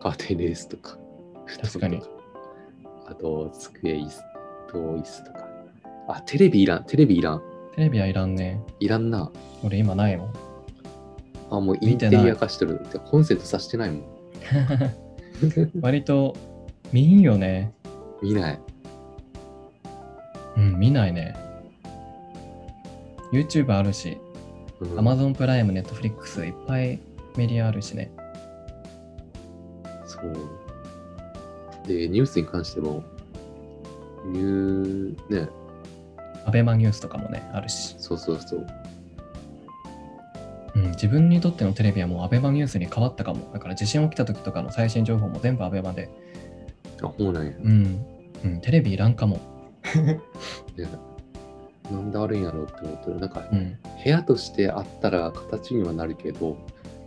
[0.00, 0.98] カーテンレースとか、
[1.62, 2.02] 確かに
[3.06, 4.22] あと机椅子
[4.68, 5.48] と椅子とか。
[6.08, 7.42] あ、テレビいらん、テレビいらん。
[7.74, 8.60] テレビはいらんね。
[8.80, 9.30] いらんな。
[9.62, 10.32] 俺今ないもん。
[11.50, 14.02] あ、もうインテリア化してるって、コンセントさしてないもん。
[15.80, 16.34] 割と
[16.92, 17.72] 見んよね。
[18.22, 18.60] 見ない。
[20.56, 21.34] うん、見ないね。
[23.32, 24.18] YouTube あるし、
[24.82, 26.98] うん Amazon プライム、Netflix、いっぱい
[27.36, 28.10] メディアあるしね。
[30.06, 31.88] そう。
[31.88, 33.02] で、ニュースに関しても、
[34.26, 35.48] ニュー、ね、
[36.46, 37.96] アベマニュースとかもね、あるし。
[37.98, 38.66] そうそうそう。
[40.74, 43.50] うん、自分にとってのテレビはもうアベマニュースに変わったかも。
[43.52, 46.08] だから地震起きた時とかの最新情報も全部アベマで。
[47.02, 47.52] あ、そうなんや。
[47.62, 48.04] うん。
[48.44, 49.40] うん、テレビいらんかも。
[51.90, 53.20] ねなんであるんやろうって思ってる。
[53.20, 53.78] なんか、うん。
[54.04, 56.56] 部屋としてあったら形にはなるけど、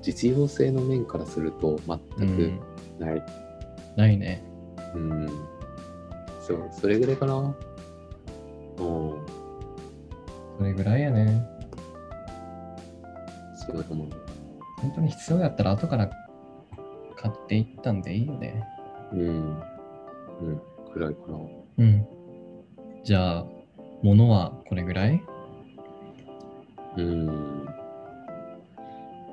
[0.02, 1.80] 実用性の面からするとう
[2.20, 2.60] 全ん、
[3.00, 3.24] くない。
[3.96, 4.44] ないね。
[4.94, 5.28] うん。
[6.42, 7.36] そう、それぐらいかな。
[7.36, 7.56] うん。
[10.58, 11.44] それぐらいやね。
[13.56, 14.10] そうだと思う。
[14.82, 16.10] 本当に必要やったら後から
[17.16, 18.64] 買っていったんでいいよね。
[19.12, 19.20] うん。
[19.20, 20.62] うん。
[20.94, 21.40] ぐらいかな。
[21.80, 22.08] うん。
[23.04, 23.46] じゃあ、
[24.06, 25.22] 物はこれぐらい？
[26.98, 27.68] うん。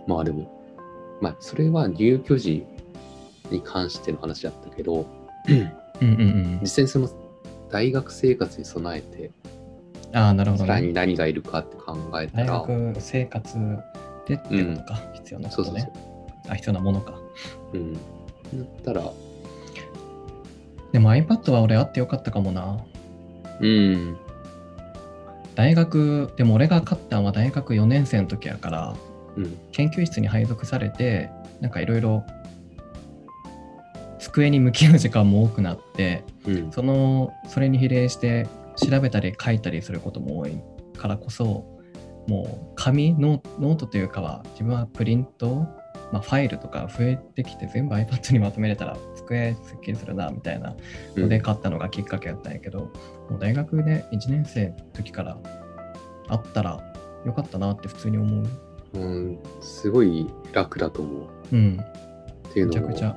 [0.06, 0.50] まあでも、
[1.20, 2.64] まあそれは入居時
[3.50, 5.06] に関しての話だったけど、
[5.48, 5.58] うん
[6.00, 6.68] うんうん実。
[6.68, 7.08] 際にその
[7.70, 9.30] 大学生活に備えて、
[10.14, 10.92] ああ、なるほどさらにね。
[10.94, 13.58] 何がいるかって考えた大ら、学生活
[14.26, 15.00] でってことか。
[15.14, 16.50] 必要なことねそうそうそう。。
[16.50, 17.14] あ、必要なものか。
[17.74, 17.92] うん。
[17.92, 19.12] だったら、
[20.92, 22.78] でも iPad は俺あってよかったかもな。
[23.60, 24.16] うん。
[25.54, 28.96] 大学、でも俺が買ったのは大学4年生の時やから、
[29.36, 29.58] うん。
[29.72, 32.24] 研究室に配属されて、なんかいろいろ
[34.18, 36.72] 机に向き合う時間も多くなって、うん。
[36.72, 40.58] そのそれに比例して調べたり書いたりすることも多い
[40.96, 41.64] からこそ
[42.28, 45.66] もう紙ノノートというかは自分はプリント、
[46.12, 50.76] まあ、ファイルとか増えてきて全部 iPad にまとめれたら机すっきりするなみたいな
[51.16, 52.80] ので買ったのがきっかけだったんやけど、
[53.30, 55.38] もう大学で1年生の時から
[56.28, 56.80] あったら
[57.24, 58.46] よかったなって普通に思う。
[58.94, 61.28] うん、すごい楽だと思う。
[61.52, 61.80] うん、
[62.48, 63.16] っていうのも、めちゃくち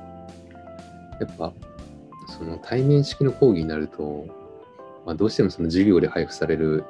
[1.20, 1.52] やっぱ、
[2.38, 4.26] その対面式の講義になると、
[5.04, 6.84] まあ、どうしてもその授業で配布される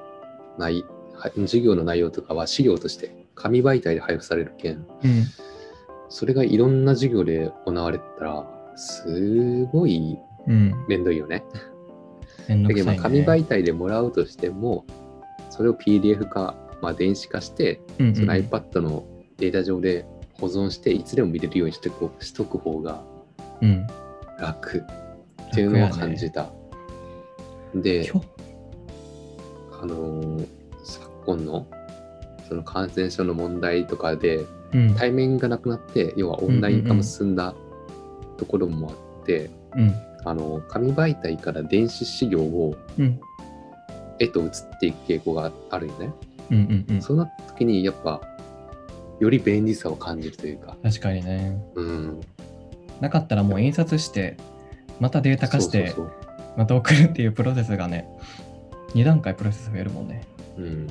[0.58, 5.24] 内は授業の内容とかは資料として紙媒体で配布されるけん、うん、
[6.08, 11.44] それがいろんな授業で行われてたら、すごいうん、めんどいよね。
[12.48, 13.00] だけどまあね。
[13.00, 14.84] 紙媒体でもらうとしても、
[15.50, 19.04] それを PDF 化、まあ、電子化して、うんうんその iPad の
[19.38, 20.06] データ上で
[20.40, 23.02] 保存して、いつでも見れるようにしてこうしとく方が
[23.62, 23.86] うん、
[24.38, 24.84] 楽
[25.50, 26.50] っていうのを感じた。
[27.74, 28.26] で、今日
[29.82, 30.46] あのー
[30.84, 31.66] 昨今の
[32.48, 34.46] その感染症の問題とかでうん、
[34.96, 37.54] 対面がなくなって、要はオンライン化も進んだ
[38.36, 43.20] ところもあって、うん、あの紙媒体から電子資料をうん、
[44.18, 46.12] 絵と写っていく傾向があるよね。
[46.50, 47.02] うん、うん、うん。
[47.02, 48.20] そうなった時にやっぱ
[49.20, 51.58] より便利さを感じるというか、確かにね。
[51.74, 52.20] うん、
[53.00, 54.36] なかったらもう印刷して、
[55.00, 55.94] またデータ化して、
[56.56, 58.08] また送るっていうプロセスがね、
[58.94, 60.22] 2段階プロセス増えるもんね。
[60.56, 60.86] うん、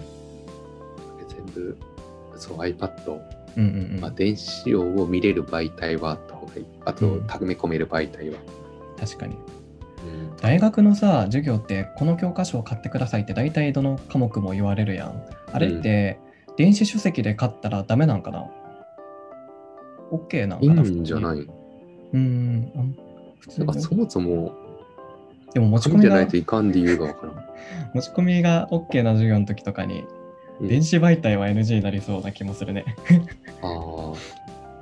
[1.27, 1.77] 全部
[2.38, 3.19] そう iPad、
[3.57, 3.99] うんうんうん。
[4.01, 6.65] まあ、電子資料を見れる媒体はあった方がいい。
[6.85, 8.37] あと、うん溜め込める媒体は。
[8.99, 9.35] 確かに。
[9.35, 9.39] うん
[10.41, 15.23] 大学のさ、授業って、この教科書を買ってくださいって大体どの科目も言われるやん。
[15.51, 16.19] あれって、
[16.57, 18.45] 電子書籍で買ったらダメなんかな
[20.11, 20.81] ?OK なんいいかな。
[20.83, 21.39] んじゃない？
[21.39, 21.47] い
[22.13, 22.95] うん。
[23.39, 24.53] 普通そもそも、
[25.53, 27.45] でも持ち込み紙じゃみがないといかん理由がわからん。
[27.95, 30.07] 持ち込みが OK な授業の時とかに、うん
[30.61, 32.85] 電子媒体は NG になりそうな気もするね。
[33.61, 34.13] ああ。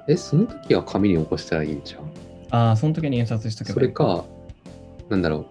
[0.07, 2.01] え、その時は紙に起こしたらいいんじゃん？
[2.51, 4.25] ああ、その時に印刷しとけばいいそれか、
[5.09, 5.45] なんだろ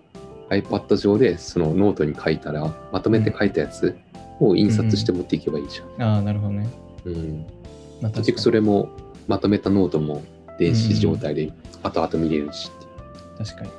[0.51, 3.97] う、iPad 上でそのノートに書いたら、まとめて書いたやつ
[4.39, 6.03] を印刷して持っていけばいいじゃん。
[6.03, 6.69] ああ、なるほどね。
[7.05, 7.47] うん。
[8.01, 8.91] まあ、結局それも
[9.27, 10.23] まとめたノートも
[10.59, 13.71] 電子状態で後々見れるしって確かに。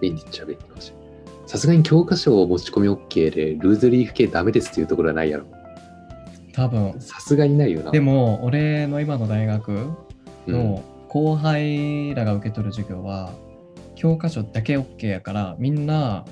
[0.00, 1.03] 便利っちゃ便利かもしれない。
[1.46, 5.44] さすがに教科書を持ち込み OK でルーズリーフ系ダメですっていうところはないやろ。
[6.52, 7.00] 多分。
[7.00, 7.90] さすがにないよな。
[7.90, 9.90] でも、俺の今の大学
[10.46, 13.32] うん、の後輩らが受け取る授業は、
[13.94, 16.24] 教科書だけ OK やから、みんな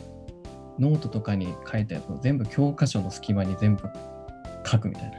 [0.79, 3.89] ノートとかに書いたやつを全部教科書の隙間に全部
[4.65, 5.13] 書くみたいな。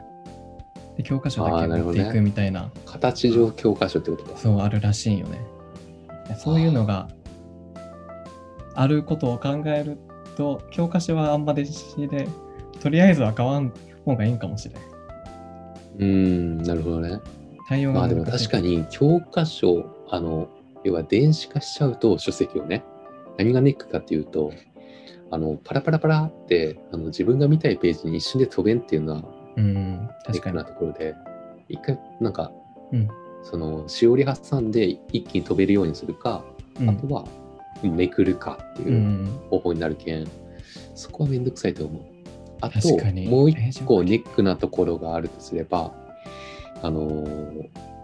[0.98, 4.38] で、教科書だけ持っていくみたいな、形上教科書ってことか。
[4.38, 5.40] そうあるらしいんよね。
[6.38, 7.10] そういうのが
[8.76, 9.98] あることを考える
[10.36, 12.28] と、教科書はあんまでしで、
[12.80, 13.72] とりあえずは買わん
[14.06, 14.84] 方がいいんかもしれん。
[16.00, 17.20] うーん、なるほどね。
[17.68, 20.50] 対応がまあでも確かに教科書、あの、
[20.84, 22.84] 要は電子化しちゃうと書籍をね、
[23.38, 24.52] 何がネックかっていうと、
[25.32, 29.24] あのパラパラパラってあの自分が見たいページに一瞬で飛べんっていうのは
[29.56, 30.58] うん、確かに。
[30.58, 31.16] なところで、
[31.70, 32.52] 一回なんか、
[32.92, 33.08] うん
[33.46, 36.46] そのしおり挟んで一気に飛べるようにするか、
[36.80, 37.26] うんあとは
[37.90, 40.28] めくるかって、いう方法になるけん、
[40.96, 42.02] そこはめんどくさいと思う。
[42.62, 45.92] あと確か、もう一個ネックなところがあるとすれば、
[46.82, 47.26] あの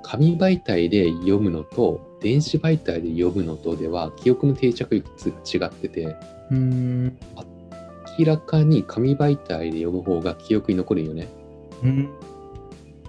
[0.04, 6.16] 紙媒体で読むのと電子媒体で読むのとでは記憶の定着率が違ってて
[6.50, 7.18] うん。
[8.18, 11.28] 明らかに紙媒体で読む方が記憶に残るよね
[11.84, 12.10] うん。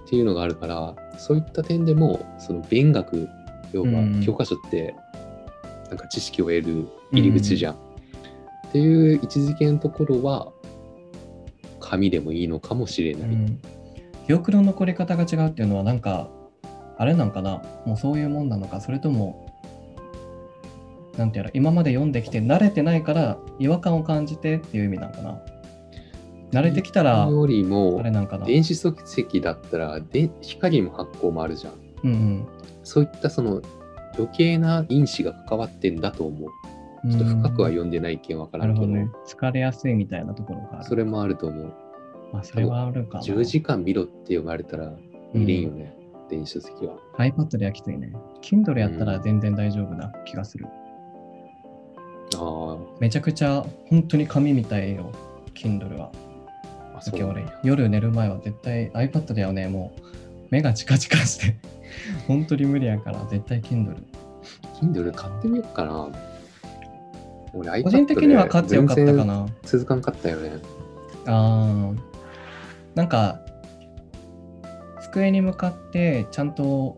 [0.05, 3.27] っていうのがあるからそういった点でもその勉学
[3.73, 3.89] 要は
[4.23, 4.93] 教科書って
[5.91, 7.77] なんか知識を得る入り口じゃん、っ
[8.71, 10.53] ていう位置づけのところは
[11.81, 13.61] 紙でもいいのかもしれない、うん。
[14.25, 16.29] 記憶の残り方が違うっていうのはなんか
[16.97, 17.61] あれなんかな？
[17.85, 18.79] もうそういうもんなのか？
[18.79, 19.53] それとも
[21.17, 21.51] なんていうの？
[21.53, 25.41] 今まで読んできて慣れてないから違和感を感じてっていう意味なんかな？
[26.53, 28.45] 慣れてきたらよりもあれなんかな？
[28.45, 31.73] 電子書籍だったらで光も発光もあるじゃん
[32.03, 32.47] うん。
[32.83, 33.61] そういったその
[34.17, 36.49] 余計な因子が関わってんだと思う。
[36.49, 36.71] うん
[37.09, 39.09] ちょっと深くは読んでないけんわからんるほどね。
[39.25, 40.83] 疲れやすいみたいなところがある。
[40.83, 41.73] それもあると思う。
[42.31, 44.93] まあそれはあるかな10時間見ろって呼ばれたら
[45.33, 45.95] 見れんよね、
[46.29, 46.95] 電子書籍は。
[47.17, 50.67] iPad ではきついね Kindle やったら全然大丈夫な気がする、
[52.37, 55.11] あめちゃくちゃ本当に紙みたいよ
[55.55, 56.11] Kindle は。
[56.93, 57.59] ーあだけ俺そうなんや。
[57.63, 60.01] 夜寝る前は絶対 iPad ではねもう。
[60.51, 61.55] 目がチカチカして
[62.27, 63.95] 本当に無理やから絶対 Kindle
[64.81, 66.09] Kindle 買ってみようかな。
[67.53, 69.45] 俺 iPad 個人的には買ってよかったかな。
[69.63, 70.51] 続かんかったよね。
[71.25, 71.97] あー。
[72.95, 73.39] なんか
[75.01, 76.97] 机に向かってちゃんと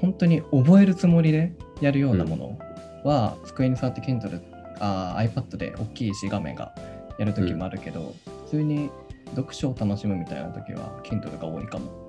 [0.00, 2.58] 本当に覚えるつもりでやるようなもの
[3.04, 4.40] は、机に座って Kindle
[4.80, 6.74] あー iPad で大きいし画面が
[7.18, 8.14] やるときもあるけど、
[8.44, 8.90] 普通に
[9.34, 11.84] 読書を楽しむみたいな時は Kindle が多いかも。
[11.86, 12.03] うーん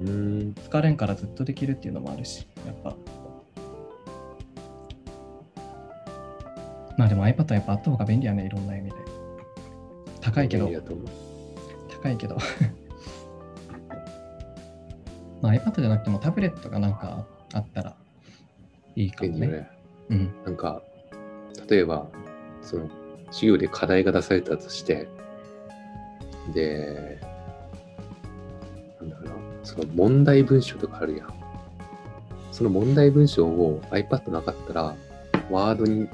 [0.00, 2.96] 疲れんからずっとできるっていうのもあるし、やっぱ。
[6.96, 8.96] まあでも iPad はやっぱあった方が便利やね、いろんな意味で。
[10.20, 10.70] 高いけど
[11.88, 12.36] 高いけど。
[15.42, 17.96] まあ iPad じゃなくてもタブレットがなんかあったら
[18.96, 19.46] いいかもね。
[19.46, 19.68] ね
[20.10, 20.34] うん。
[20.44, 20.82] なんか
[21.68, 22.08] 例えば
[22.62, 22.88] その
[23.26, 25.08] 授業で課題が出されたとして
[26.52, 27.20] で
[29.64, 31.34] その問題文章とかあるやん。
[32.52, 34.94] その問題文章を iPad なかったら
[35.50, 36.08] ワードに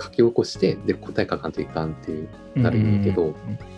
[0.00, 3.34] 書き起こしてで答え書かんといかんっていうなるんやけど、うん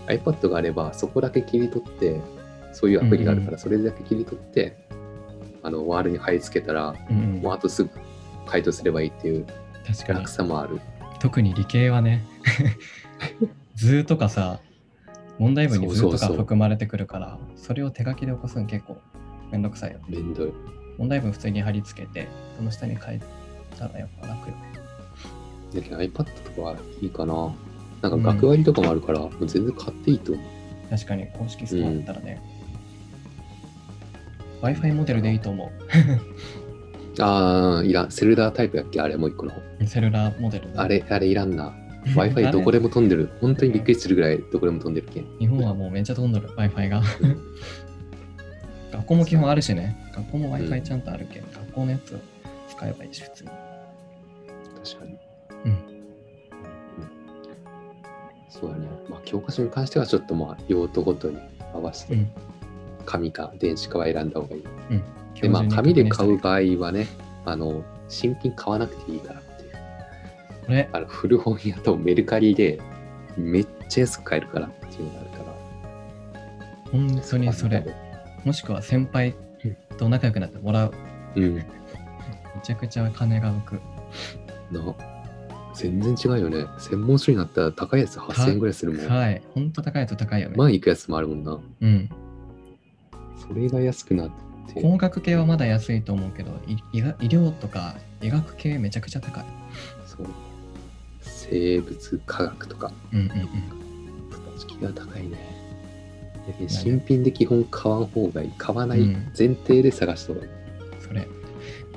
[0.09, 2.21] iPad があればそこだけ切り取って
[2.73, 4.77] そういうアプリがあるからそれだけ切り取って、
[5.63, 7.41] あのワードに貼り付けたらうんうん。
[7.41, 7.91] もうあとすぐ
[8.47, 9.47] 回答すればいいっていう
[9.87, 10.19] 確かに。
[10.19, 10.31] 楽。
[10.31, 10.81] さもある。
[11.21, 12.25] 特に理系はね、
[13.77, 14.59] 図とかさ、
[15.39, 18.99] 問題文に図と含まれてくるから、それを手書きで起こすの結構
[19.51, 20.01] めんどくさいよ。
[20.09, 20.53] めんどい。
[20.99, 23.21] 問題文普通に貼り付けて、その下に書い
[23.79, 24.73] たらやっぱ楽よね。
[25.75, 27.55] だけど iPad とかはいいかな。
[28.03, 30.45] なんか学割とかもあるから、もう全然買っていいと思う。
[30.91, 32.43] 確かに公式ストアだったらね。
[34.61, 35.71] Wi-Fi モデルでいいと思
[37.19, 38.11] ああ、いらん。
[38.11, 39.01] セルダータイプやっけ？
[39.01, 39.53] あれもう一個の。
[39.87, 40.71] セルラーモデル。
[40.77, 41.75] あれ、あれいらんな。
[42.05, 43.31] あ Wi-Fi れどこでも飛んでる。
[43.41, 45.39] 本当にびっくりするぐらいどこでも飛んでるけん。
[45.39, 47.03] 日本はもうめっちゃ飛んどる、Wi-Fi が。
[47.21, 47.41] うん
[48.93, 49.97] 学校も基本あるしね。
[50.15, 52.19] 学校もう Wi-Fi んちゃんとあるけん、学校のやつを
[52.69, 53.51] 使えばいいし、普通に。
[54.85, 55.19] 確かに。
[55.65, 55.79] うん。
[58.51, 58.87] そうだね。
[59.09, 61.39] まあ、教科書に関してはちょっとまあ、用途ごとに
[61.73, 62.31] 合わせて、うん。
[63.07, 64.63] 紙か電子かは選んだ方がいい。
[64.91, 65.03] うん。
[65.41, 66.51] で、まあ、紙で買うか。
[66.51, 67.07] 場合はね、
[67.47, 69.43] あの、新品買わなくていいから
[70.63, 70.85] っていう。
[70.85, 72.81] これ、あの古本屋とメルカリで
[73.37, 76.91] めっちゃ安く買えるからっていうのがあるから。
[76.91, 77.85] 本当にそれ。
[78.45, 79.35] もしくは先輩
[79.99, 80.93] と仲良くなってもらう。
[81.37, 81.55] うん。
[81.55, 81.65] め
[82.63, 83.81] ちゃくちゃ金が浮く。
[84.71, 84.95] な。
[85.75, 86.67] 全然違うよね。
[86.79, 89.07] 専門書になったら高いやつ8000円ぐらいするもん。
[89.07, 89.43] はい。
[89.55, 90.57] 本当高いと高いよね。
[90.57, 91.59] 万いくやつもあるもんな。
[91.81, 92.09] うん。
[93.37, 94.31] それが安くなっ
[94.75, 94.81] て。
[94.81, 99.45] 工学系はまだ安いと思うけど、い医が医療とか医学系めちゃくちゃ高い。
[100.07, 100.27] そう。
[101.23, 104.59] 生物科学とか、うんうんうん。
[104.59, 105.39] 敷が高いね。
[106.69, 108.53] 新品で基本買わん方がいい。
[108.59, 110.53] 買わないうん前提で探した方がいい。
[111.01, 111.29] それ。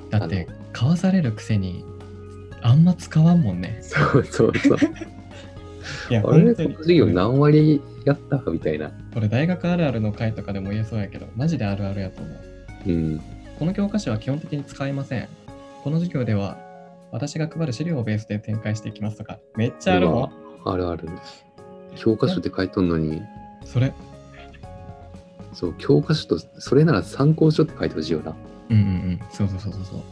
[0.10, 1.84] だって、買わされるくせに、
[2.62, 3.80] あんま使わんもんね。
[3.82, 4.78] そうそうそう。
[6.10, 6.78] いや、あれ、本当にこの。
[6.78, 8.92] 授業何割やったみたいな。
[9.14, 12.90] これ大学あるあるの回とかでも言えそうやけど、マジであるあるやと思う。
[12.90, 13.22] うん。
[13.58, 15.28] この教科書は基本的に使いません。
[15.84, 16.58] この授業では、
[17.16, 20.32] 私が配る資料をベースで展開していきますとか、めっちゃあるもん。
[20.66, 21.07] あるある。
[21.95, 23.22] 教科書って書いとんのに、
[23.63, 23.93] それ。
[25.53, 28.36] そう、教科書と、それなら参考書って書いてほしいよな。
[28.70, 29.20] うんうんうん。
[29.32, 30.03] そうそうそうそうそ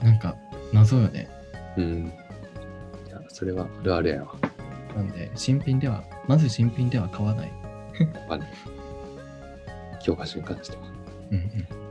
[0.00, 0.04] う。
[0.04, 0.34] なんか、
[0.72, 1.28] 謎よね。
[1.76, 2.12] うん。
[3.06, 4.34] いや、それはあるあるやわ。
[4.96, 7.52] なんで、新品では、まず新品では買わない。
[8.30, 8.44] ある
[10.02, 10.82] 教科書に関しては。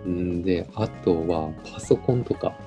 [0.05, 2.57] うんんで、あとはパソコンとか、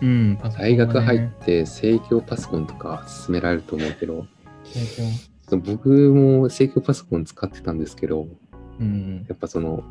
[0.00, 0.38] うん。
[0.58, 4.26] 大学入って生協パソコンとか勧められると思うけど、
[5.50, 8.26] 僕も生協パソコン使ってたんですけど、
[8.80, 9.24] うん。
[9.28, 9.84] やっぱその、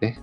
[0.00, 0.18] ね、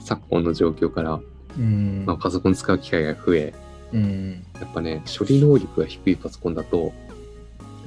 [0.00, 1.20] 昨今の状況から、
[1.56, 2.04] うん。
[2.06, 3.54] まあ、パソコン使う機会が増え、
[3.92, 4.44] うん。
[4.60, 6.92] やっぱね、処理能力が低いパソコンだと、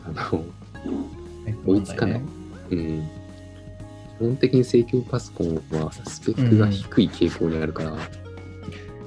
[0.06, 0.44] あの、
[1.66, 2.22] 追いつかない。
[2.72, 3.08] うん、
[4.18, 7.98] 基本的に生協パソコンはスペックが低い傾向にあるから、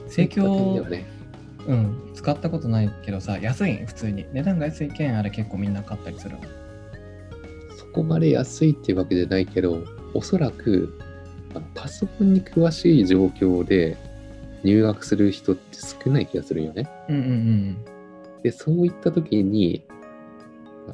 [0.08, 1.19] 生協そういった点ではね、
[1.66, 3.86] うん、使ったことないけどさ、安いん？
[3.86, 4.26] 普通に。
[4.32, 6.40] 値段が安いけん、あれ結構みんな買ったりするの。
[7.76, 9.84] そこまで安いっていうわけじゃないけど、
[10.14, 10.98] おそらく
[11.74, 13.96] パソコンに詳しい状況で
[14.62, 16.88] 入学する人って少ない気がするよね。
[17.08, 17.76] うんうんうん。
[18.42, 19.84] で、そういった時に、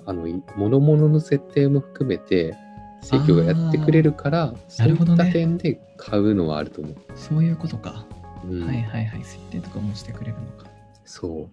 [0.04, 2.54] あの、い諸々の設定も含めて、
[3.02, 6.94] 生協がやってくれるから、そういっなるほどねた点で買うのはあると思う。
[7.14, 8.04] そういうことか。
[8.48, 9.24] うんはいはいはい。
[9.24, 10.70] 設定とかもしてくれるのか。
[11.04, 11.48] そう。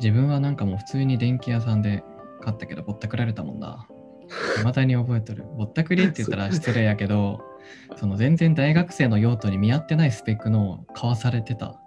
[0.00, 2.02] 自分はなんかもう普通に電気屋さんで
[2.40, 3.86] 買ったけど、ぼったくられたもんな。
[4.56, 5.44] 未だに覚えてる。
[5.56, 7.40] ぼったくりって言ったら 失礼やけど、
[7.96, 11.66] その全然大学生の用途に見合ってないスペックのを買わされてた。
[11.66, 11.78] あ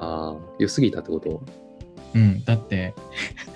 [0.00, 1.42] あ、良すぎたってこと？
[2.14, 2.94] うん、だって、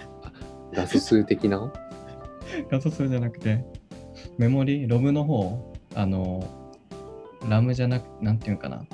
[0.72, 1.72] 画素数的な？
[2.70, 3.64] 画素数じゃなくて、
[4.38, 6.44] メモリ、ロムの方、あの、
[7.48, 8.84] ラムじゃなく、なんていうんかな、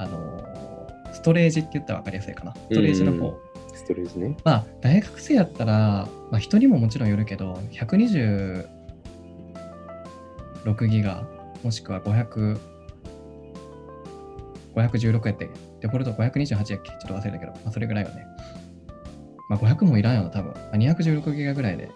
[0.00, 2.54] あの、ストレージって言ったら分かりやすいかな。
[2.54, 3.38] ストレージのうん方。
[3.74, 4.34] ストレージね。
[4.44, 8.64] まあ、大学生やったら、まあ、人にももちろんよるけど、126
[10.88, 11.24] ギガ、
[11.62, 12.58] もしくは500、
[14.74, 16.90] 516やって、デフォルト528やっけ？
[16.90, 18.24] ちょっと忘れたけど、まあ、それぐらいよね。
[19.50, 20.52] まあ、500もいらんよな、多分。
[20.52, 21.90] まあ、216ギガぐらいで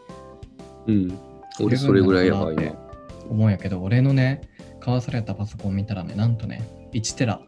[0.86, 1.18] うん。
[1.61, 3.28] 俺それぐらいやわ、十分なのかな今って。
[3.30, 4.42] 思うんやけど、俺のね、
[4.80, 7.40] 買わされたパソコン見たらね、なんとね、1テラ。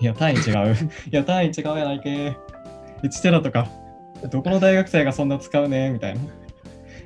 [0.00, 0.74] いや、単位違う。
[1.12, 2.36] いや、単位違うやないけ。
[3.02, 3.68] 1テラとか、
[4.30, 6.20] どこの大学生がそんな使うねみたいな。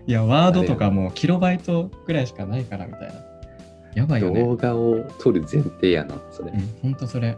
[0.06, 3.14] いや、ワードとかもうキロバイトぐらいしかないからみたいな。
[3.94, 4.42] やばいよね。
[4.42, 6.50] 動画を撮る前提やな、それ。
[6.50, 7.28] うん、ほんとそれ。
[7.28, 7.32] い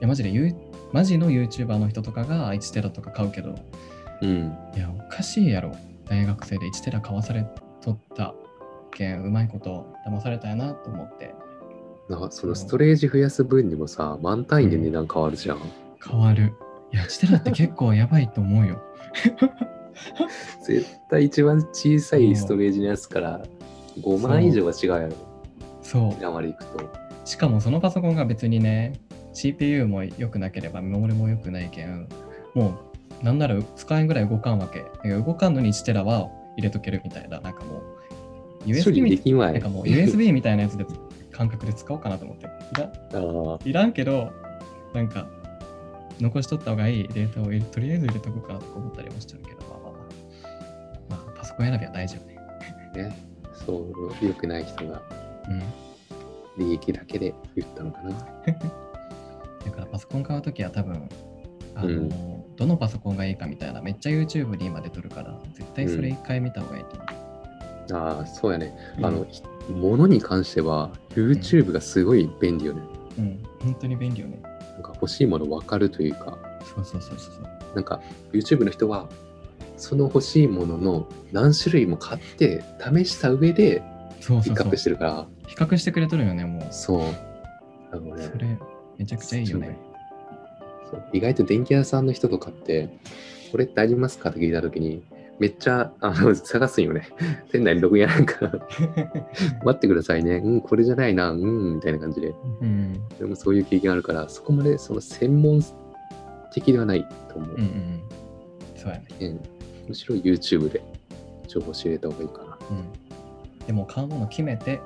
[0.00, 0.54] や、マジで、ユー
[0.92, 3.54] マジの YouTuber の人とかが1テラとか買うけど、
[4.22, 4.56] うん。
[4.74, 5.72] いや、おかしいやろ。
[6.06, 7.46] 大学生で1テラ買わされ
[7.82, 8.34] とった
[8.90, 11.34] けん、うまいこと騙されたやなと思って。
[12.08, 15.58] なんかそのストレージ増やす分にもさ、満単位で値段変わるじゃん。
[16.02, 16.54] 変わる。
[16.92, 18.80] いや、1テラって結構やばいと思うよ。
[20.64, 23.42] 絶対一番小さいストレージのやつから
[24.00, 25.12] 5万以上は違うやろ。
[25.82, 26.08] そう。
[26.14, 27.08] 値段までいくと。
[27.26, 28.94] しかもそのパソコンが別にね、
[29.34, 32.08] CPU も良くなければ、メモリも良くないけん、
[32.54, 32.78] も
[33.20, 35.10] う、なんなら使えんぐらい動かんわけ。
[35.10, 37.82] 動かんのに1テラは入れとけるみたいな、なんかも
[38.66, 38.74] う、み
[39.10, 39.52] できんわい。
[39.52, 40.84] なんかもう USB みたいなやつで
[41.38, 42.48] 感覚で使おうかなと思って。
[43.68, 43.92] いらん？
[43.92, 44.32] けど、
[44.92, 45.28] なんか、
[46.20, 51.24] 残しとった方がいいデータをとりあえず入れとくかなとか思ったりもしちゃうけど、まあまあまあ。
[51.26, 52.36] まあ、パソコン選びは大事よね。
[52.94, 53.16] ね。
[53.54, 53.78] そ
[54.20, 55.00] う、良くない人が
[55.48, 55.62] うん。
[56.66, 58.10] 利益だけで言ったのかな。
[59.64, 61.08] だからパソコン買うときは多分、
[61.76, 67.27] あの、うんどのパソコンがいいかみたいな、めっちゃ YouTube に今出とるから、絶対それ一回見た方がいいと思
[67.92, 68.76] ああ、そうやね。
[68.98, 69.06] う。
[69.06, 72.82] あの、ひ物に関しては YouTube がすごい便利よね。
[73.18, 74.40] うん、うん、本当に便利よね。
[74.74, 76.38] なんか欲しいもの分かるというか、
[76.74, 77.74] そうそうそうそうそう。
[77.74, 78.00] なんか
[78.32, 79.08] YouTube の人は
[79.76, 83.82] その欲しいものの何種類も買って試した上で
[84.20, 86.66] 比そうそうそう較してるから、比較してくれとるよね、もう。
[86.70, 87.00] そう。
[87.90, 88.58] あのねそれ、
[88.98, 89.78] めちゃくちゃいいよね。
[90.90, 92.88] そう意外と電気屋さんの人とかって、
[93.52, 94.30] これってありますか？
[94.30, 95.02] って聞いたときに、
[95.38, 97.08] めっちゃあの 探すんよね。
[97.50, 98.50] 店内にログインやなんか、
[99.64, 100.36] 待ってくださいね。
[100.36, 101.30] うん、これじゃないな。
[101.30, 102.34] うん、みたいな感じで。
[102.60, 103.00] うん。
[103.18, 105.62] でもそういう経験あるから、そこまでその専門
[106.52, 107.50] 的ではないと思う。
[107.50, 108.00] うんうんうん。
[108.74, 109.04] そうやね。
[109.20, 109.40] うん
[109.88, 110.82] むしろ YouTube で
[111.46, 112.58] 情報仕入れた方がいいかな。
[112.70, 112.74] う
[113.62, 113.66] ん。
[113.66, 114.80] でも買うもの決めて、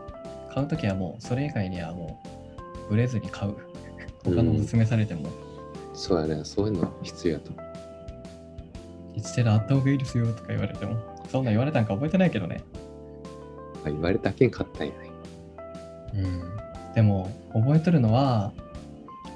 [0.54, 2.22] 買うときはもう、それ以外にはも
[2.88, 3.54] う、ブレずに買う。
[4.24, 5.28] 他のおすすめされても、
[5.94, 6.44] そうやね。
[6.44, 7.71] そういうのは必要やと思う。
[9.16, 10.96] 1テラあった方がいいですよとか言われても、
[11.30, 12.62] そんなん言われたんか覚えてないけどね。
[13.82, 15.10] まあ、言われたけん買ったんやね。
[16.14, 16.94] うん。
[16.94, 18.52] でも、覚えとるのは、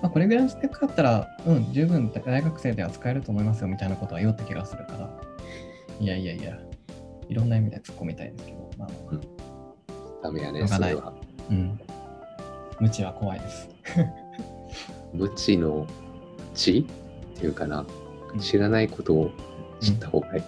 [0.03, 5.11] まあ、これぐらいのスペッったら、うん、十分大学生では使えると思いますよみたいなことは言おった気がするから。
[5.99, 6.59] いやいやいや、
[7.29, 8.89] いろんな意味で突っ込みたいですけど、まあ、
[10.23, 11.13] ダメやね、しょうがないそれは。
[11.51, 11.81] うん。
[12.81, 13.69] 無知は怖いです。
[15.15, 15.87] 無知の
[16.55, 17.87] 知っていうかな、
[18.39, 19.31] 知らないことを
[19.81, 20.43] 知った方がいい。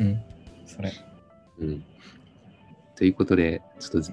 [0.00, 0.22] うん。
[0.66, 0.92] それ。
[1.58, 1.84] うん。
[2.96, 4.12] ということで、ちょっと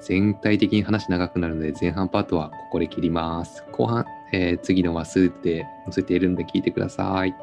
[0.00, 3.64] 全体的に話長くなるので、前半パートはここで切ります。
[3.72, 7.34] 後半、えー次のはスーで載せているので聞いてください。